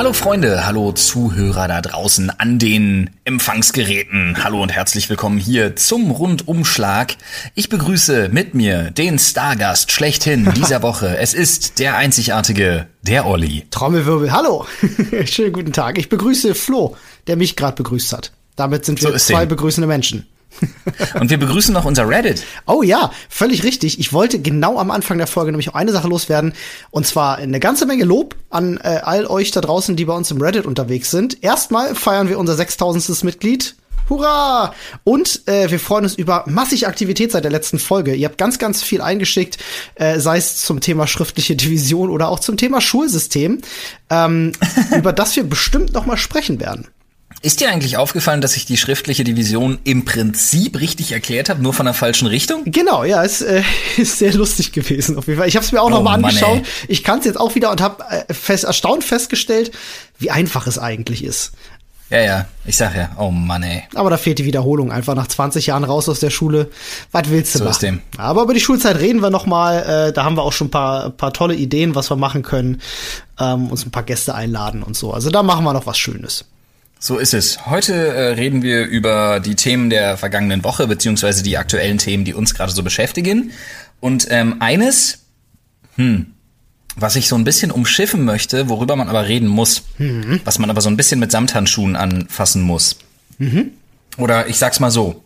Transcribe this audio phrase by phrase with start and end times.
[0.00, 4.42] Hallo Freunde, hallo Zuhörer da draußen an den Empfangsgeräten.
[4.42, 7.16] Hallo und herzlich willkommen hier zum Rundumschlag.
[7.54, 11.18] Ich begrüße mit mir den Stargast schlechthin dieser Woche.
[11.18, 13.66] Es ist der einzigartige, der Olli.
[13.70, 14.66] Trommelwirbel, hallo.
[15.26, 15.98] Schönen guten Tag.
[15.98, 16.96] Ich begrüße Flo,
[17.26, 18.32] der mich gerade begrüßt hat.
[18.56, 19.50] Damit sind wir so zwei den.
[19.50, 20.26] begrüßende Menschen.
[21.18, 22.44] Und wir begrüßen noch unser Reddit.
[22.66, 23.98] Oh ja, völlig richtig.
[23.98, 26.52] Ich wollte genau am Anfang der Folge nämlich auch eine Sache loswerden.
[26.90, 30.30] Und zwar eine ganze Menge Lob an äh, all euch da draußen, die bei uns
[30.30, 31.42] im Reddit unterwegs sind.
[31.42, 33.24] Erstmal feiern wir unser 6000.
[33.24, 33.74] Mitglied.
[34.10, 34.74] Hurra!
[35.04, 38.14] Und äh, wir freuen uns über massig Aktivität seit der letzten Folge.
[38.14, 39.58] Ihr habt ganz, ganz viel eingeschickt,
[39.94, 43.60] äh, sei es zum Thema schriftliche Division oder auch zum Thema Schulsystem,
[44.10, 44.52] ähm,
[44.96, 46.88] über das wir bestimmt noch mal sprechen werden.
[47.42, 51.72] Ist dir eigentlich aufgefallen, dass ich die schriftliche Division im Prinzip richtig erklärt habe, nur
[51.72, 52.64] von der falschen Richtung?
[52.66, 53.62] Genau, ja, ist, äh,
[53.96, 55.48] ist sehr lustig gewesen auf jeden Fall.
[55.48, 56.56] Ich habe es mir auch oh, noch mal angeschaut.
[56.56, 59.70] Mann, ich kann es jetzt auch wieder und habe äh, fest, erstaunt festgestellt,
[60.18, 61.52] wie einfach es eigentlich ist.
[62.10, 63.84] Ja, ja, ich sag ja, oh Mann, ey.
[63.94, 66.68] Aber da fehlt die Wiederholung einfach nach 20 Jahren raus aus der Schule.
[67.12, 67.72] Was willst du so machen?
[67.72, 68.02] Ist dem.
[68.18, 70.08] Aber über die Schulzeit reden wir noch mal.
[70.08, 72.82] Äh, da haben wir auch schon ein paar, paar tolle Ideen, was wir machen können.
[73.38, 75.14] Ähm, uns ein paar Gäste einladen und so.
[75.14, 76.44] Also da machen wir noch was Schönes.
[77.02, 77.64] So ist es.
[77.64, 82.34] Heute äh, reden wir über die Themen der vergangenen Woche, beziehungsweise die aktuellen Themen, die
[82.34, 83.52] uns gerade so beschäftigen.
[84.00, 85.20] Und ähm, eines,
[85.96, 86.26] hm,
[86.96, 90.42] was ich so ein bisschen umschiffen möchte, worüber man aber reden muss, mhm.
[90.44, 92.98] was man aber so ein bisschen mit Samthandschuhen anfassen muss.
[93.38, 93.70] Mhm.
[94.18, 95.24] Oder ich sag's mal so.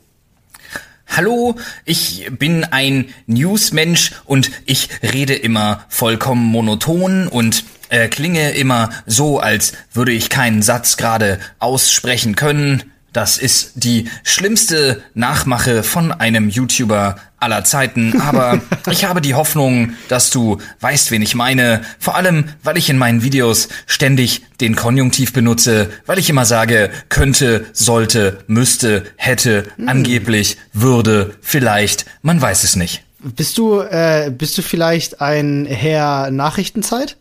[1.08, 8.90] Hallo, ich bin ein Newsmensch und ich rede immer vollkommen monoton und äh, klinge immer
[9.06, 12.82] so, als würde ich keinen Satz gerade aussprechen können.
[13.14, 19.92] Das ist die schlimmste Nachmache von einem YouTuber aller Zeiten, aber ich habe die Hoffnung,
[20.08, 21.82] dass du weißt, wen ich meine.
[22.00, 26.90] Vor allem, weil ich in meinen Videos ständig den Konjunktiv benutze, weil ich immer sage,
[27.08, 29.89] könnte, sollte, müsste, hätte, hm.
[29.89, 33.05] angeblich, würde, vielleicht, man weiß es nicht.
[33.20, 37.16] Bist du, äh, bist du vielleicht ein Herr Nachrichtenzeit?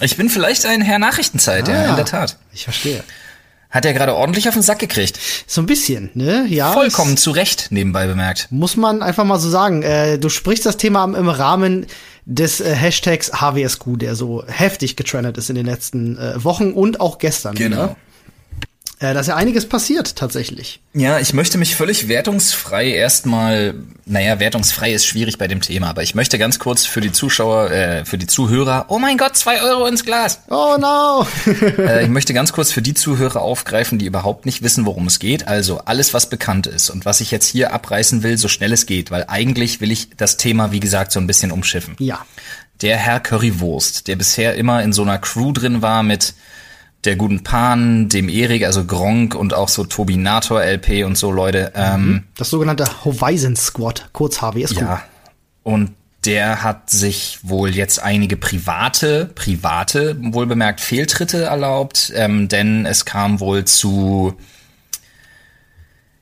[0.00, 2.36] Ich bin vielleicht ein Herr Nachrichtenzeit, ah, ja, in der Tat.
[2.52, 3.02] Ich verstehe.
[3.70, 5.18] Hat er gerade ordentlich auf den Sack gekriegt.
[5.46, 6.46] So ein bisschen, ne?
[6.48, 6.72] Ja.
[6.72, 8.48] Vollkommen zu Recht, nebenbei bemerkt.
[8.50, 9.82] Muss man einfach mal so sagen.
[9.82, 11.86] Äh, du sprichst das Thema im Rahmen
[12.24, 17.00] des äh, Hashtags HWSQ, der so heftig getrennt ist in den letzten äh, Wochen und
[17.00, 17.56] auch gestern.
[17.56, 17.76] Genau.
[17.76, 17.96] Wieder.
[19.00, 20.80] Äh, da ist ja einiges passiert tatsächlich.
[20.92, 23.74] Ja, ich möchte mich völlig wertungsfrei erstmal,
[24.06, 27.70] naja, wertungsfrei ist schwierig bei dem Thema, aber ich möchte ganz kurz für die Zuschauer,
[27.70, 30.40] äh, für die Zuhörer, oh mein Gott, zwei Euro ins Glas.
[30.50, 31.26] Oh no.
[31.78, 35.20] äh, ich möchte ganz kurz für die Zuhörer aufgreifen, die überhaupt nicht wissen, worum es
[35.20, 35.46] geht.
[35.46, 38.86] Also alles, was bekannt ist und was ich jetzt hier abreißen will, so schnell es
[38.86, 41.94] geht, weil eigentlich will ich das Thema, wie gesagt, so ein bisschen umschiffen.
[42.00, 42.26] Ja.
[42.80, 46.34] Der Herr Currywurst, der bisher immer in so einer Crew drin war mit
[47.04, 51.72] der guten Pan, dem Erik, also Gronk und auch so Tobinator LP und so Leute.
[51.74, 52.24] Ähm, mhm.
[52.36, 54.74] das sogenannte Horizon Squad, kurz HWS.
[54.74, 55.02] Ja.
[55.62, 55.92] Und
[56.24, 63.38] der hat sich wohl jetzt einige private, private, wohlbemerkt Fehltritte erlaubt, ähm, denn es kam
[63.38, 64.34] wohl zu,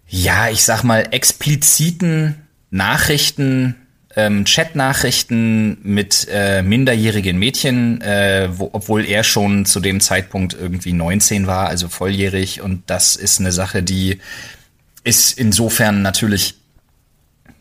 [0.06, 3.85] ja, ich sag mal, expliziten Nachrichten
[4.16, 10.94] ähm, Chatnachrichten mit äh, minderjährigen Mädchen, äh, wo, obwohl er schon zu dem Zeitpunkt irgendwie
[10.94, 12.62] 19 war, also volljährig.
[12.62, 14.18] Und das ist eine Sache, die
[15.04, 16.54] ist insofern natürlich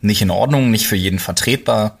[0.00, 1.98] nicht in Ordnung, nicht für jeden vertretbar,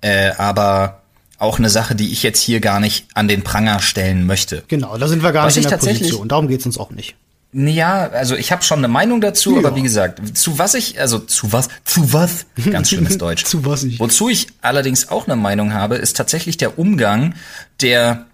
[0.00, 1.02] äh, aber
[1.38, 4.64] auch eine Sache, die ich jetzt hier gar nicht an den Pranger stellen möchte.
[4.66, 6.28] Genau, da sind wir gar Was nicht in der Position.
[6.28, 7.14] Darum geht's uns auch nicht.
[7.52, 9.58] Ja, also ich habe schon eine Meinung dazu, ja.
[9.58, 13.44] aber wie gesagt, zu was ich, also zu was, zu was, ganz schlimmes Deutsch.
[13.44, 13.98] zu was ich.
[13.98, 17.34] Wozu ich allerdings auch eine Meinung habe, ist tatsächlich der Umgang
[17.80, 18.26] der,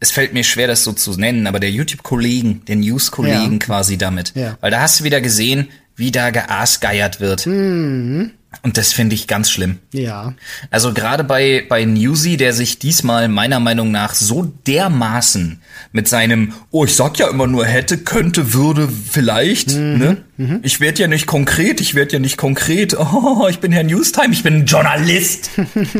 [0.00, 3.58] es fällt mir schwer, das so zu nennen, aber der YouTube-Kollegen, der News-Kollegen ja.
[3.58, 4.32] quasi damit.
[4.34, 4.56] Ja.
[4.62, 7.46] Weil da hast du wieder gesehen, wie da geaasgeiert wird.
[7.46, 8.30] Mhm.
[8.62, 9.78] Und das finde ich ganz schlimm.
[9.92, 10.32] Ja.
[10.70, 15.60] Also gerade bei, bei Newsy, der sich diesmal meiner Meinung nach so dermaßen
[15.92, 19.98] mit seinem, oh, ich sag ja immer nur hätte, könnte, würde, vielleicht, mhm.
[19.98, 20.16] ne?
[20.38, 20.60] Mhm.
[20.62, 24.32] Ich werde ja nicht konkret, ich werde ja nicht konkret, oh, ich bin Herr Newstime,
[24.32, 25.50] ich bin Journalist.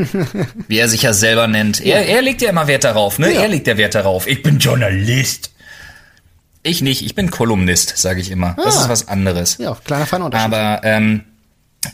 [0.68, 1.84] Wie er sich ja selber nennt.
[1.84, 3.32] Er, er legt ja immer Wert darauf, ne?
[3.32, 3.42] Ja.
[3.42, 4.26] Er legt ja Wert darauf.
[4.26, 5.52] Ich bin Journalist.
[6.62, 8.56] Ich nicht, ich bin Kolumnist, sage ich immer.
[8.58, 8.62] Ah.
[8.64, 9.58] Das ist was anderes.
[9.58, 10.46] Ja, kleiner feiner Unterschied.
[10.46, 11.22] Aber ähm,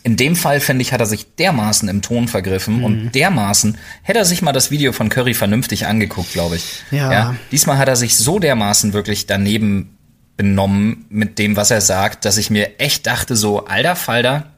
[0.02, 2.84] in dem Fall, finde ich, hat er sich dermaßen im Ton vergriffen mhm.
[2.84, 6.82] und dermaßen hätte er sich mal das Video von Curry vernünftig angeguckt, glaube ich.
[6.90, 7.12] Ja.
[7.12, 7.36] ja.
[7.52, 9.96] Diesmal hat er sich so dermaßen wirklich daneben
[10.36, 14.53] benommen mit dem, was er sagt, dass ich mir echt dachte, so, alter Falter,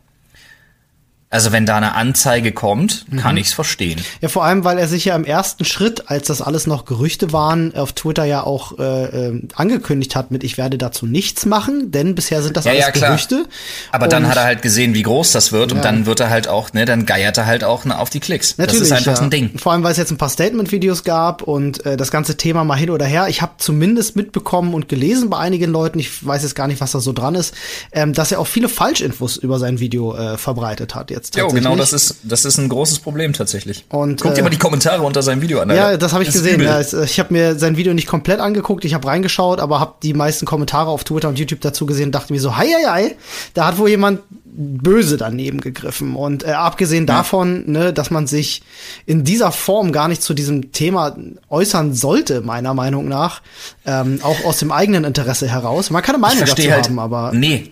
[1.37, 3.41] Also wenn da eine Anzeige kommt, kann Mhm.
[3.43, 4.01] ich's verstehen.
[4.23, 7.33] Ja, vor allem, weil er sich ja im ersten Schritt, als das alles noch Gerüchte
[7.33, 11.91] waren, auf Twitter ja auch äh, äh, angekündigt hat mit, ich werde dazu nichts machen,
[11.91, 12.91] denn bisher sind das Ja, alles ja.
[13.09, 13.45] Gerüchte.
[13.93, 16.31] Aber dann Und- hat er halt gesehen, wie groß das wird und dann wird er
[16.31, 18.57] halt auch, ne, dann geiert er halt auch ne, auf die Klicks.
[18.57, 19.23] Natürlich, das ist einfach ja.
[19.27, 19.59] ein Ding.
[19.59, 22.77] Vor allem, weil es jetzt ein paar Statement-Videos gab und äh, das ganze Thema mal
[22.77, 23.27] hin oder her.
[23.29, 26.93] Ich habe zumindest mitbekommen und gelesen bei einigen Leuten, ich weiß jetzt gar nicht, was
[26.93, 27.55] da so dran ist,
[27.93, 31.65] ähm, dass er auch viele Falschinfos über sein Video äh, verbreitet hat jetzt Jo, tatsächlich.
[31.65, 33.85] genau, das ist, das ist ein großes Problem tatsächlich.
[33.89, 35.71] Und, Guck dir äh, mal die Kommentare unter seinem Video an.
[35.71, 36.61] Ja, das habe ich ist gesehen.
[36.61, 40.15] Ja, ich habe mir sein Video nicht komplett angeguckt, ich habe reingeschaut, aber habe die
[40.15, 43.17] meisten Kommentare auf Twitter und YouTube dazu gesehen und dachte mir so, hei, hei, hei,
[43.55, 44.21] da hat wohl jemand
[44.57, 46.17] böse daneben gegriffen.
[46.17, 48.63] Und äh, abgesehen davon, ne, dass man sich
[49.05, 51.17] in dieser Form gar nicht zu diesem Thema
[51.51, 53.43] äußern sollte, meiner Meinung nach,
[53.85, 55.91] ähm, auch aus dem eigenen Interesse heraus.
[55.91, 57.71] Man kann eine Meinung dazu halt, haben, aber nee.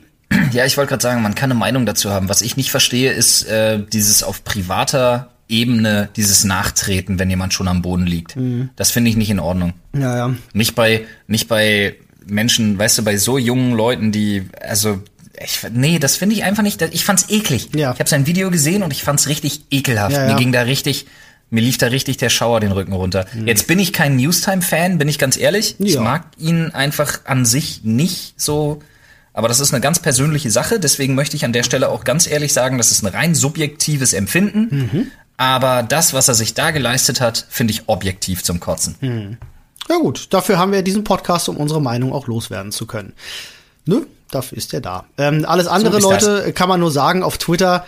[0.52, 2.28] Ja, ich wollte gerade sagen, man kann eine Meinung dazu haben.
[2.28, 7.68] Was ich nicht verstehe, ist äh, dieses auf privater Ebene, dieses Nachtreten, wenn jemand schon
[7.68, 8.36] am Boden liegt.
[8.36, 8.70] Mhm.
[8.76, 9.74] Das finde ich nicht in Ordnung.
[9.92, 10.34] ja, ja.
[10.52, 11.96] Nicht bei, nicht bei
[12.26, 15.02] Menschen, weißt du, bei so jungen Leuten, die, also,
[15.44, 17.68] ich, nee, das finde ich einfach nicht, ich fand's eklig.
[17.74, 17.92] Ja.
[17.92, 20.12] Ich habe sein Video gesehen und ich fand's richtig ekelhaft.
[20.16, 20.36] Ja, Mir ja.
[20.36, 21.06] ging da richtig,
[21.50, 23.26] mir lief da richtig der Schauer den Rücken runter.
[23.44, 25.76] Jetzt bin ich kein Newstime-Fan, bin ich ganz ehrlich.
[25.78, 26.00] Ich Ja.
[26.00, 28.80] mag ihn einfach an sich nicht so,
[29.34, 32.26] aber das ist eine ganz persönliche Sache, deswegen möchte ich an der Stelle auch ganz
[32.26, 34.68] ehrlich sagen, das ist ein rein subjektives Empfinden.
[34.70, 35.10] Mhm.
[35.36, 38.94] Aber das, was er sich da geleistet hat, finde ich objektiv zum Kotzen.
[39.88, 43.12] Ja gut, dafür haben wir diesen Podcast, um unsere Meinung auch loswerden zu können.
[43.84, 44.06] Ne?
[44.30, 45.04] Dafür ist er da.
[45.18, 46.02] Ähm, alles andere, das.
[46.02, 47.84] Leute, kann man nur sagen auf Twitter.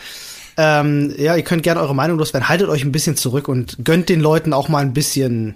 [0.56, 2.48] Ähm, ja, ihr könnt gerne eure Meinung loswerden.
[2.48, 5.54] Haltet euch ein bisschen zurück und gönnt den Leuten auch mal ein bisschen,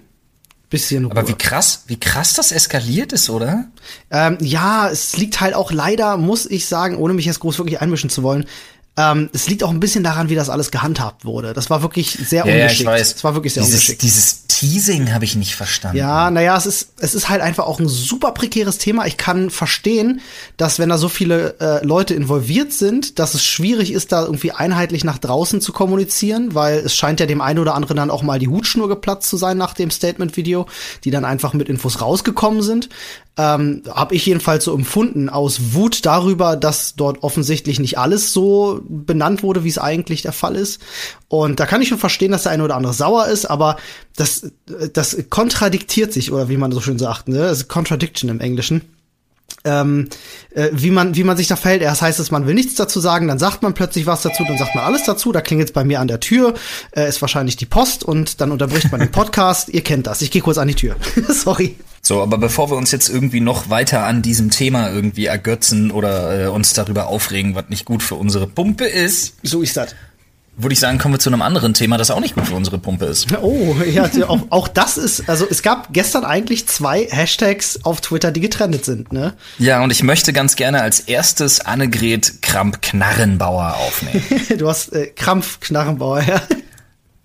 [0.71, 1.11] bisschen Ruhe.
[1.11, 3.65] Aber wie krass, wie krass das eskaliert ist, oder?
[4.09, 7.79] Ähm, ja, es liegt halt auch leider, muss ich sagen, ohne mich jetzt groß wirklich
[7.79, 8.45] einmischen zu wollen,
[8.97, 11.53] ähm, es liegt auch ein bisschen daran, wie das alles gehandhabt wurde.
[11.53, 12.81] Das war wirklich sehr Ja, ja, ungeschickt.
[12.81, 13.15] ich weiß.
[13.15, 14.01] Es war wirklich sehr dieses, ungeschickt.
[14.01, 15.97] Dieses Teasing habe ich nicht verstanden.
[15.97, 19.07] Ja, naja, es ist, es ist halt einfach auch ein super prekäres Thema.
[19.07, 20.19] Ich kann verstehen,
[20.57, 24.51] dass wenn da so viele äh, Leute involviert sind, dass es schwierig ist, da irgendwie
[24.51, 28.23] einheitlich nach draußen zu kommunizieren, weil es scheint ja dem einen oder anderen dann auch
[28.23, 30.67] mal die Hutschnur geplatzt zu sein nach dem Statement-Video,
[31.05, 32.89] die dann einfach mit Infos rausgekommen sind.
[33.37, 38.81] Ähm, Habe ich jedenfalls so empfunden aus Wut darüber, dass dort offensichtlich nicht alles so
[38.87, 40.81] benannt wurde, wie es eigentlich der Fall ist.
[41.29, 43.77] Und da kann ich schon verstehen, dass der eine oder andere sauer ist, aber
[44.17, 44.51] das,
[44.93, 47.37] das kontradiktiert sich, oder wie man so schön sagt, ne?
[47.37, 48.81] Das ist Contradiction im Englischen.
[49.63, 50.09] Ähm,
[50.55, 51.81] äh, wie man wie man sich da verhält.
[51.81, 54.57] Erst heißt es, man will nichts dazu sagen, dann sagt man plötzlich was dazu, dann
[54.57, 55.31] sagt man alles dazu.
[55.31, 56.55] Da klingelt es bei mir an der Tür,
[56.95, 59.69] äh, ist wahrscheinlich die Post und dann unterbricht man den Podcast.
[59.69, 60.21] Ihr kennt das.
[60.21, 60.95] Ich gehe kurz an die Tür.
[61.29, 61.75] Sorry.
[62.03, 66.45] So, aber bevor wir uns jetzt irgendwie noch weiter an diesem Thema irgendwie ergötzen oder
[66.45, 69.93] äh, uns darüber aufregen, was nicht gut für unsere Pumpe ist, So ist das.
[70.57, 72.79] würde ich sagen, kommen wir zu einem anderen Thema, das auch nicht gut für unsere
[72.79, 73.27] Pumpe ist.
[73.41, 78.31] Oh, ja, auch, auch das ist, also es gab gestern eigentlich zwei Hashtags auf Twitter,
[78.31, 79.33] die getrennt sind, ne?
[79.59, 84.23] Ja, und ich möchte ganz gerne als erstes Annegret Kramp-Knarrenbauer aufnehmen.
[84.57, 86.41] Du hast äh, Krampf, Knarrenbauer, ja.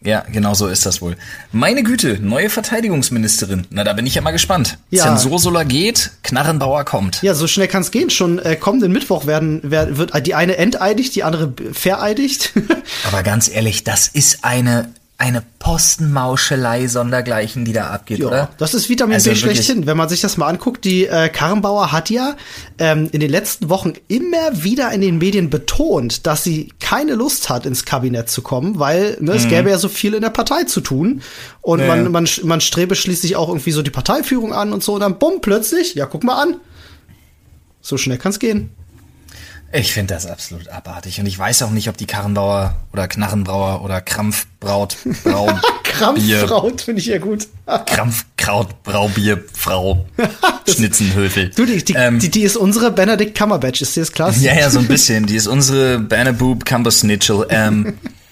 [0.06, 1.16] Ja, genau so ist das wohl.
[1.50, 3.66] Meine Güte, neue Verteidigungsministerin.
[3.70, 4.78] Na, da bin ich ja mal gespannt.
[4.90, 5.02] Ja.
[5.02, 7.22] Zensursula geht, Knarrenbauer kommt.
[7.22, 8.08] Ja, so schnell kann es gehen.
[8.08, 12.52] Schon äh, kommenden Mittwoch werden, wer, wird die eine enteidigt, die andere vereidigt.
[13.08, 18.50] Aber ganz ehrlich, das ist eine, eine Postenmauschelei sondergleichen, die da abgeht, Ja, oder?
[18.58, 19.86] das ist Vitamin Also B schlechthin.
[19.86, 22.36] Wenn man sich das mal anguckt, die äh, Karrenbauer hat ja
[22.78, 27.48] ähm, in den letzten Wochen immer wieder in den Medien betont, dass sie keine Lust
[27.48, 30.64] hat, ins Kabinett zu kommen, weil ne, es gäbe ja so viel in der Partei
[30.64, 31.22] zu tun.
[31.62, 31.86] Und Ja.
[31.86, 34.94] man, man, man strebe schließlich auch irgendwie so die Parteiführung an und so.
[34.94, 36.56] Und dann bumm, plötzlich, ja, guck mal an.
[37.80, 38.70] So schnell kann's gehen.
[39.76, 41.20] Ich finde das absolut abartig.
[41.20, 45.46] Und ich weiß auch nicht, ob die Karrenbauer oder Knarrenbrauer oder Krampfbraut, Brau,
[46.14, 47.46] Bier, Krampfraut finde ich ja gut.
[47.86, 50.06] Krampfkraut, Braubier, Frau,
[50.66, 51.50] Schnitzenhöfel.
[51.54, 54.32] Du, die, die, Ähm, die, die ist unsere Benedict Cumberbatch, ist dir das klar?
[54.38, 55.26] Ja, ja, so ein bisschen.
[55.26, 57.46] Die ist unsere Bannaboob Cumbersnitchel.
[57.50, 57.98] Ähm,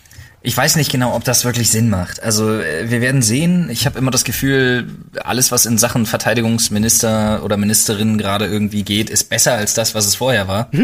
[0.46, 2.22] ich weiß nicht genau, ob das wirklich Sinn macht.
[2.22, 3.70] Also äh, wir werden sehen.
[3.70, 4.86] Ich habe immer das Gefühl,
[5.24, 10.06] alles, was in Sachen Verteidigungsminister oder Ministerin gerade irgendwie geht, ist besser als das, was
[10.06, 10.70] es vorher war.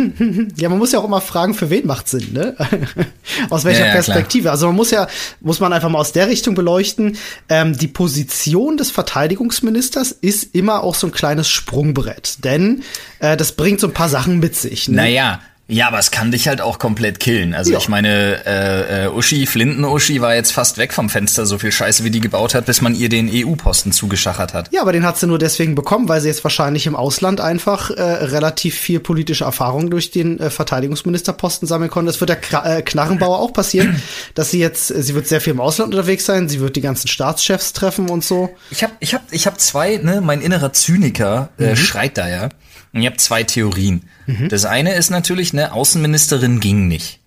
[0.56, 2.56] Ja, man muss ja auch immer fragen, für wen macht Sinn, ne?
[3.50, 4.50] aus welcher Ja, ja, Perspektive.
[4.50, 5.08] Also man muss ja,
[5.40, 7.18] muss man einfach mal aus der Richtung beleuchten.
[7.48, 12.82] Ähm, die Position des Verteidigungsministers ist immer auch so ein kleines Sprungbrett, denn
[13.18, 14.88] äh, das bringt so ein paar Sachen mit sich.
[14.88, 14.96] Ne?
[14.96, 15.40] Naja,
[15.70, 17.54] Ja, aber es kann dich halt auch komplett killen.
[17.54, 17.78] Also Ja.
[17.78, 22.02] ich meine, äh, äh, Uschi, Flinten-Uschi war jetzt fast weg vom Fenster, so viel Scheiße,
[22.04, 24.68] wie die gebaut hat, bis man ihr den EU-Posten zugeschachert hat.
[24.72, 27.90] Ja, aber den hat sie nur deswegen bekommen, weil sie jetzt wahrscheinlich im Ausland einfach
[27.90, 32.10] äh, relativ viel politische Erfahrung durch den äh, Verteidigungsministerposten sammeln konnte.
[32.10, 34.02] Das wird der Kra äh, Knarrenbauer auch passieren,
[34.34, 36.80] dass sie jetzt, äh, sie wird sehr viel im Ausland unterwegs sein, sie wird die
[36.80, 38.50] ganzen Staatschefs treffen und so.
[38.70, 42.48] Ich habe ich hab, ich hab zwei, ne, mein innerer Zyniker äh, schreit da ja.
[42.92, 44.08] Und ich habe zwei Theorien.
[44.48, 47.20] Das eine ist natürlich, ne, Außenministerin ging nicht.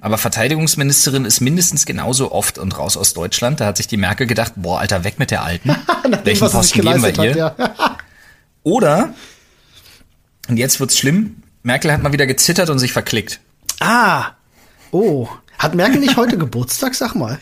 [0.00, 3.60] Aber Verteidigungsministerin ist mindestens genauso oft und raus aus Deutschland.
[3.60, 5.68] Da hat sich die Merkel gedacht, boah, Alter, weg mit der Alten.
[6.24, 7.36] Welchen sich Posten geben wir ihr?
[7.36, 7.54] ja.
[8.62, 9.14] Oder,
[10.48, 13.40] und jetzt wird's schlimm, Merkel hat mal wieder gezittert und sich verklickt.
[13.80, 14.32] ah,
[14.90, 15.28] oh.
[15.58, 17.38] Hat Merkel nicht heute Geburtstag, sag mal?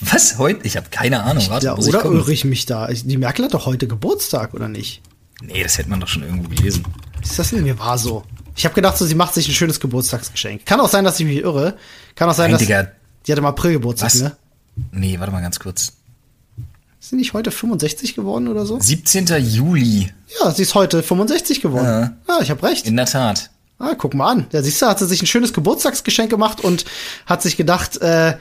[0.00, 0.66] Was heute?
[0.66, 1.44] Ich habe keine Ahnung.
[1.50, 2.88] Warte, Ja, oder irre ich mich da?
[2.88, 5.02] Die Merkel hat doch heute Geburtstag, oder nicht?
[5.42, 6.84] Nee, das hätte man doch schon irgendwo gelesen.
[7.22, 7.62] Ist das denn?
[7.62, 8.24] Mir war so.
[8.56, 10.64] Ich habe gedacht, so, sie macht sich ein schönes Geburtstagsgeschenk.
[10.64, 11.76] Kann auch sein, dass ich mich irre.
[12.14, 12.88] Kann auch sein, Nein, dass Digga.
[13.26, 14.20] die hatte im April Geburtstag, Was?
[14.20, 14.36] ne?
[14.92, 15.92] Nee, warte mal ganz kurz.
[17.00, 18.78] Ist sie nicht heute 65 geworden oder so?
[18.80, 19.26] 17.
[19.44, 20.10] Juli.
[20.40, 21.84] Ja, sie ist heute 65 geworden.
[21.84, 22.34] Ja.
[22.36, 22.86] Ja, ich habe recht.
[22.86, 23.50] In der Tat.
[23.78, 24.46] Ah, guck mal an.
[24.52, 26.84] Ja, siehst du, hat sie sich ein schönes Geburtstagsgeschenk gemacht und
[27.26, 28.36] hat sich gedacht, äh,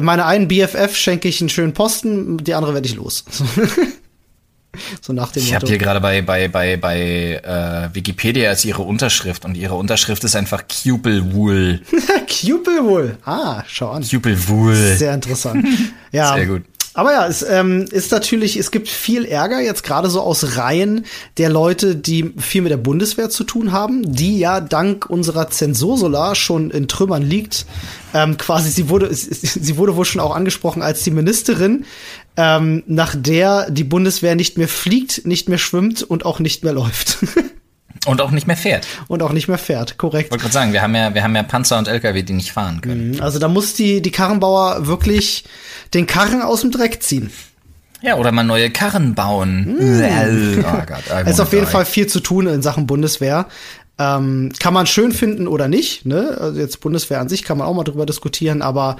[0.00, 3.24] meine einen BFF schenke ich einen schönen Posten, die andere werde ich los.
[5.00, 8.82] so nach dem Ich habe hier gerade bei bei bei bei äh, Wikipedia ist ihre
[8.82, 11.80] Unterschrift und ihre Unterschrift ist einfach Cupelwool.
[12.28, 13.18] Cupel wohl.
[13.26, 14.02] Ah, schau an.
[14.02, 14.74] Cupelwool.
[14.96, 15.66] Sehr interessant.
[16.12, 16.34] Ja.
[16.34, 16.62] Sehr gut.
[16.96, 21.04] Aber ja, es ähm, ist natürlich, es gibt viel Ärger jetzt gerade so aus Reihen
[21.36, 26.34] der Leute, die viel mit der Bundeswehr zu tun haben, die ja dank unserer Zensursula
[26.34, 27.66] schon in Trümmern liegt.
[28.14, 31.84] Ähm, quasi, sie wurde, sie wurde wohl schon auch angesprochen als die Ministerin,
[32.36, 36.72] ähm, nach der die Bundeswehr nicht mehr fliegt, nicht mehr schwimmt und auch nicht mehr
[36.72, 37.18] läuft.
[38.04, 38.86] Und auch nicht mehr fährt.
[39.08, 40.26] und auch nicht mehr fährt, korrekt.
[40.26, 42.52] Ich wollte gerade sagen, wir haben ja wir haben ja Panzer und LKW, die nicht
[42.52, 43.20] fahren können.
[43.20, 45.42] Also da muss die, die Karrenbauer wirklich
[45.92, 47.32] den Karren aus dem Dreck ziehen.
[48.02, 49.76] Ja, oder mal neue Karren bauen.
[50.62, 51.66] Oh Gott, Es ist auf jeden.
[51.66, 53.46] Fall viel zu tun in Sachen Bundeswehr.
[53.98, 56.36] Ähm, kann man schön finden oder nicht, ne?
[56.38, 58.98] Also jetzt Bundeswehr an sich kann man auch mal drüber diskutieren, aber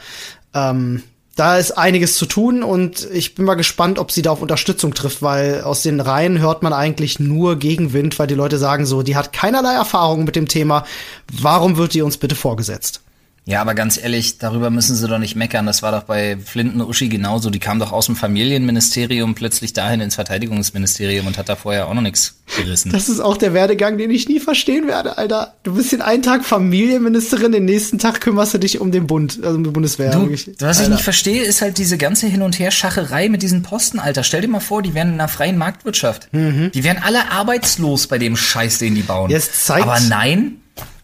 [0.52, 1.02] ähm,
[1.36, 4.94] da ist einiges zu tun und ich bin mal gespannt, ob sie da auf Unterstützung
[4.94, 9.02] trifft, weil aus den Reihen hört man eigentlich nur Gegenwind, weil die Leute sagen so,
[9.02, 10.86] die hat keinerlei Erfahrung mit dem Thema.
[11.30, 13.02] Warum wird die uns bitte vorgesetzt?
[13.48, 15.66] Ja, aber ganz ehrlich, darüber müssen sie doch nicht meckern.
[15.66, 17.48] Das war doch bei Flinten Uschi genauso.
[17.48, 21.94] Die kam doch aus dem Familienministerium plötzlich dahin ins Verteidigungsministerium und hat da vorher auch
[21.94, 22.90] noch nichts gerissen.
[22.90, 25.54] Das ist auch der Werdegang, den ich nie verstehen werde, Alter.
[25.62, 29.38] Du bist den einen Tag Familienministerin, den nächsten Tag kümmerst du dich um den Bund,
[29.42, 30.10] also um die Bundeswehr.
[30.10, 30.88] Du, was ich Alter.
[30.88, 34.24] nicht verstehe, ist halt diese ganze Hin- und Her-Schacherei mit diesen Posten, Alter.
[34.24, 36.28] Stell dir mal vor, die wären in einer freien Marktwirtschaft.
[36.32, 39.26] Die wären alle arbeitslos bei dem Scheiß, den die bauen.
[39.26, 39.30] Mhm.
[39.30, 40.56] Ja, es zeigt- Aber nein,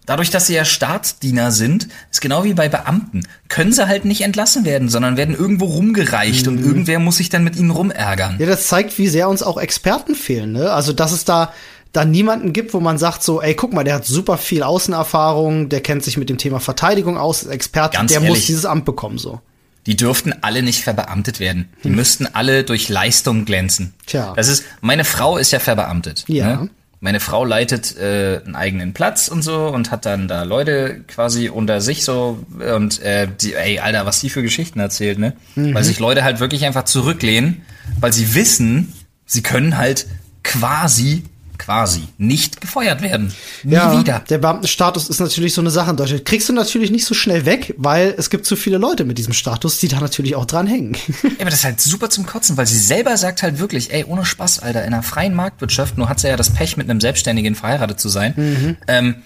[0.07, 4.23] dadurch, dass sie ja Staatsdiener sind, ist genau wie bei Beamten, können sie halt nicht
[4.23, 8.35] entlassen werden, sondern werden irgendwo rumgereicht und irgendwer muss sich dann mit ihnen rumärgern.
[8.35, 8.41] Mhm.
[8.41, 10.73] Ja, das zeigt, wie sehr uns auch Experten fehlen, ne?
[10.73, 11.53] Also, dass es da
[11.93, 15.69] da niemanden gibt, wo man sagt so, ey, guck mal, der hat super viel Außenerfahrung,
[15.69, 18.47] der kennt sich mit dem Thema Verteidigung aus, ist Experte, Ganz der muss ehrlich.
[18.47, 19.41] dieses Amt bekommen, so.
[19.87, 21.69] Die dürften alle nicht verbeamtet werden.
[21.83, 23.87] Die müssten alle durch Leistung glänzen.
[23.87, 23.95] Hm.
[24.07, 24.33] Tja.
[24.37, 26.25] Das ist, meine Frau ist ja verbeamtet.
[26.29, 26.63] Ja.
[26.63, 26.71] Ne?
[27.05, 31.49] Meine Frau leitet äh, einen eigenen Platz und so und hat dann da Leute quasi
[31.49, 32.39] unter sich so
[32.77, 35.33] und äh, die, ey, Alter, was die für Geschichten erzählt, ne?
[35.57, 35.75] Mhm.
[35.75, 37.63] Weil sich Leute halt wirklich einfach zurücklehnen,
[37.99, 38.93] weil sie wissen,
[39.27, 40.07] sie können halt
[40.45, 41.25] quasi,
[41.63, 43.33] quasi nicht gefeuert werden.
[43.63, 44.19] Nie ja, wieder.
[44.29, 46.25] der Beamtenstatus ist natürlich so eine Sache in Deutschland.
[46.25, 49.33] Kriegst du natürlich nicht so schnell weg, weil es gibt zu viele Leute mit diesem
[49.33, 50.97] Status, die da natürlich auch dran hängen.
[51.23, 54.05] Ja, aber das ist halt super zum Kotzen, weil sie selber sagt halt wirklich, ey,
[54.05, 57.01] ohne Spaß, Alter, in einer freien Marktwirtschaft, nur hat sie ja das Pech, mit einem
[57.01, 59.17] Selbstständigen verheiratet zu sein, ähm,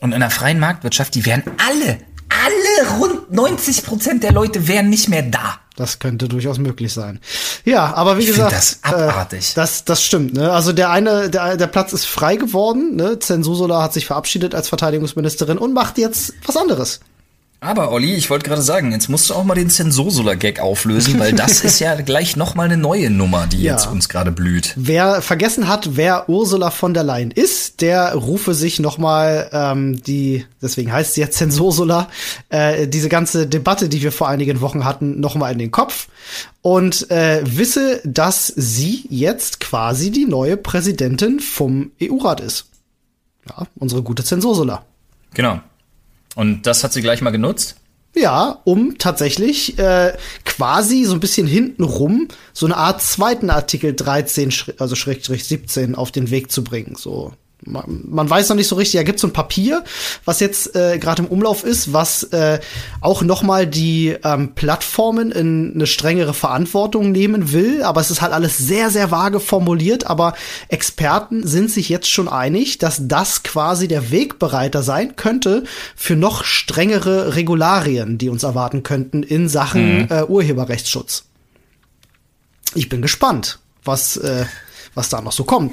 [0.00, 4.88] und in einer freien Marktwirtschaft, die wären alle, alle rund 90 Prozent der Leute wären
[4.88, 5.60] nicht mehr da.
[5.80, 7.20] Das könnte durchaus möglich sein.
[7.64, 9.52] Ja, aber wie Ich gesagt, das abartig.
[9.52, 10.34] Äh, das, das stimmt.
[10.34, 10.52] Ne?
[10.52, 12.96] Also der eine, der, der Platz ist frei geworden.
[12.96, 13.18] Ne?
[13.18, 17.00] Zensusola hat sich verabschiedet als Verteidigungsministerin und macht jetzt was anderes.
[17.62, 21.32] Aber Olli, ich wollte gerade sagen, jetzt musst du auch mal den Zensursola-Gag auflösen, weil
[21.34, 23.72] das ist ja gleich noch mal eine neue Nummer, die Ja.
[23.72, 24.72] jetzt uns gerade blüht.
[24.76, 30.02] Wer vergessen hat, wer Ursula von der Leyen ist, der rufe sich noch mal ähm,
[30.02, 32.08] die, deswegen heißt sie ja Zensursula,
[32.48, 36.08] äh, diese ganze Debatte, die wir vor einigen Wochen hatten, noch mal in den Kopf
[36.62, 42.64] und äh, wisse, dass sie jetzt quasi die neue Präsidentin vom EU-Rat ist.
[43.50, 44.82] Ja, unsere gute Zensursula.
[45.34, 45.60] Genau.
[46.34, 47.76] Und das hat sie gleich mal genutzt.
[48.14, 54.50] Ja, um tatsächlich äh, quasi so ein bisschen hintenrum so eine Art zweiten Artikel 13,
[54.50, 56.96] Schri- also Schrägstrich 17 auf den Weg zu bringen.
[56.96, 57.32] So
[57.64, 59.84] man, weiß noch nicht so richtig, ja, gibt so ein Papier,
[60.24, 62.60] was jetzt äh, gerade im Umlauf ist, was äh,
[63.00, 68.22] auch noch mal die ähm, Plattformen in eine strengere Verantwortung nehmen will, aber es ist
[68.22, 70.34] halt alles sehr, sehr vage formuliert, aber
[70.68, 75.64] Experten sind sich jetzt schon einig, dass das quasi der Wegbereiter sein könnte
[75.96, 80.08] für noch strengere Regularien, die uns erwarten könnten in Sachen mhm.
[80.10, 81.24] äh, Urheberrechtsschutz.
[82.74, 84.46] Ich bin gespannt, was, äh,
[84.94, 85.72] was da noch so kommt.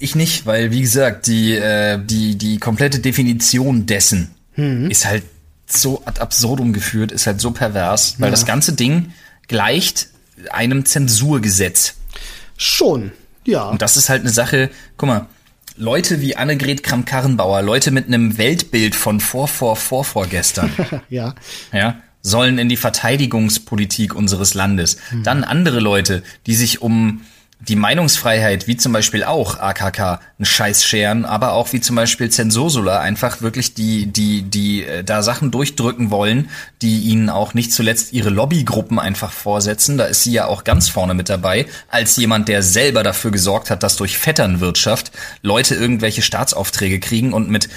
[0.00, 4.90] Ich nicht, weil wie gesagt, die, äh, die, die komplette Definition dessen mhm.
[4.90, 5.24] ist halt
[5.66, 8.30] so ad absurdum geführt, ist halt so pervers, weil ja.
[8.30, 9.12] das ganze Ding
[9.46, 10.08] gleicht
[10.50, 11.94] einem Zensurgesetz.
[12.56, 13.12] Schon,
[13.44, 13.64] ja.
[13.64, 15.26] Und das ist halt eine Sache, guck mal,
[15.76, 20.72] Leute wie Annegret Kramp-Karrenbauer, Leute mit einem Weltbild von vor, vor, vor, vorgestern.
[21.08, 21.34] ja.
[21.72, 24.98] Ja, sollen in die Verteidigungspolitik unseres Landes.
[25.10, 25.24] Mhm.
[25.24, 27.22] Dann andere Leute, die sich um
[27.68, 32.30] die Meinungsfreiheit, wie zum Beispiel auch AKK, einen Scheiß scheren, aber auch wie zum Beispiel
[32.30, 36.48] Zensursula einfach wirklich die, die, die äh, da Sachen durchdrücken wollen,
[36.80, 39.98] die ihnen auch nicht zuletzt ihre Lobbygruppen einfach vorsetzen.
[39.98, 43.70] Da ist sie ja auch ganz vorne mit dabei, als jemand, der selber dafür gesorgt
[43.70, 45.12] hat, dass durch Vetternwirtschaft
[45.42, 47.68] Leute irgendwelche Staatsaufträge kriegen und mit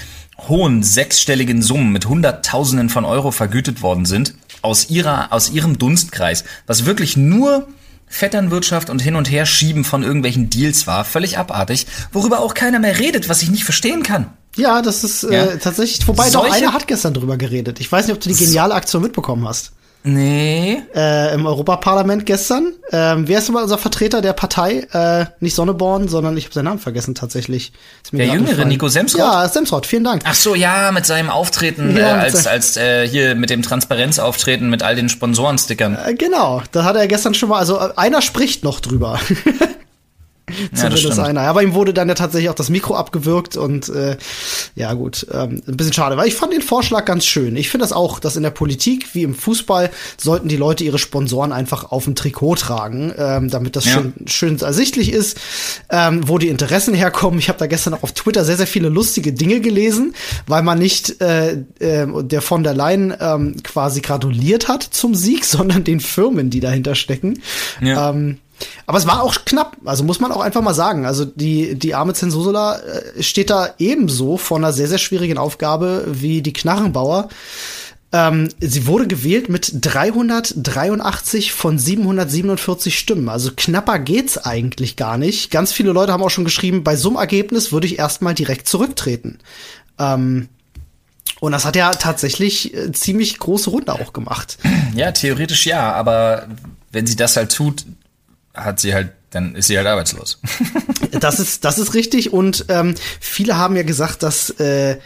[0.48, 6.46] hohen sechsstelligen Summen, mit Hunderttausenden von Euro vergütet worden sind, aus ihrer, aus ihrem Dunstkreis,
[6.68, 7.68] was wirklich nur
[8.14, 12.78] Vetternwirtschaft und hin und her schieben von irgendwelchen Deals war, völlig abartig, worüber auch keiner
[12.78, 14.30] mehr redet, was ich nicht verstehen kann.
[14.56, 15.58] Ja, das ist äh, ja.
[15.58, 17.80] tatsächlich, wobei Solche doch einer hat gestern drüber geredet.
[17.80, 19.72] Ich weiß nicht, ob du die geniale Aktion mitbekommen hast.
[20.04, 20.82] Nee.
[20.94, 22.74] Äh, Im Europaparlament gestern.
[22.92, 24.86] Ähm, wer ist nochmal unser Vertreter der Partei?
[24.92, 27.72] Äh, nicht Sonneborn, sondern ich habe seinen Namen vergessen tatsächlich.
[28.12, 29.20] der Jüngere, Nico Semsrott?
[29.20, 30.24] Ja, Semsrott, vielen Dank.
[30.26, 34.70] Ach so, ja, mit seinem Auftreten, ja, äh, als, als äh, hier mit dem Transparenzauftreten
[34.70, 35.98] mit all den Sponsorenstickern.
[36.06, 39.20] Äh, genau, da hat er gestern schon mal, also äh, einer spricht noch drüber.
[40.74, 41.42] Zumindest ja, einer.
[41.42, 44.18] Aber ihm wurde dann ja tatsächlich auch das Mikro abgewürgt und äh,
[44.76, 47.56] ja gut, ähm, ein bisschen schade, weil ich fand den Vorschlag ganz schön.
[47.56, 51.00] Ich finde das auch, dass in der Politik wie im Fußball sollten die Leute ihre
[51.00, 53.94] Sponsoren einfach auf dem Trikot tragen, ähm, damit das ja.
[53.94, 55.40] schön, schön ersichtlich ist,
[55.90, 57.40] ähm, wo die Interessen herkommen.
[57.40, 60.14] Ich habe da gestern auch auf Twitter sehr, sehr viele lustige Dinge gelesen,
[60.48, 65.46] weil man nicht äh, äh, der von der Leyen ähm, quasi gratuliert hat zum Sieg,
[65.54, 67.42] sondern den Firmen, die dahinter stecken.
[67.82, 68.10] Ja.
[68.10, 68.38] Ähm,
[68.86, 71.06] aber es war auch knapp, also muss man auch einfach mal sagen.
[71.06, 76.06] Also die, die arme Zensursula äh, steht da ebenso vor einer sehr, sehr schwierigen Aufgabe
[76.08, 77.30] wie die Knarrenbauer.
[78.14, 83.28] Ähm, sie wurde gewählt mit 383 von 747 Stimmen.
[83.28, 85.50] Also knapper geht's eigentlich gar nicht.
[85.50, 88.68] Ganz viele Leute haben auch schon geschrieben, bei so einem Ergebnis würde ich erstmal direkt
[88.68, 89.40] zurücktreten.
[89.98, 90.48] Ähm,
[91.40, 94.58] und das hat ja tatsächlich äh, ziemlich große Runde auch gemacht.
[94.96, 96.48] Ja, theoretisch ja, aber
[96.92, 97.84] wenn sie das halt tut,
[98.54, 100.40] hat sie halt, dann ist sie halt arbeitslos.
[101.12, 102.34] das ist, das ist richtig.
[102.34, 104.98] Und ähm, viele haben ja gesagt, dass äh,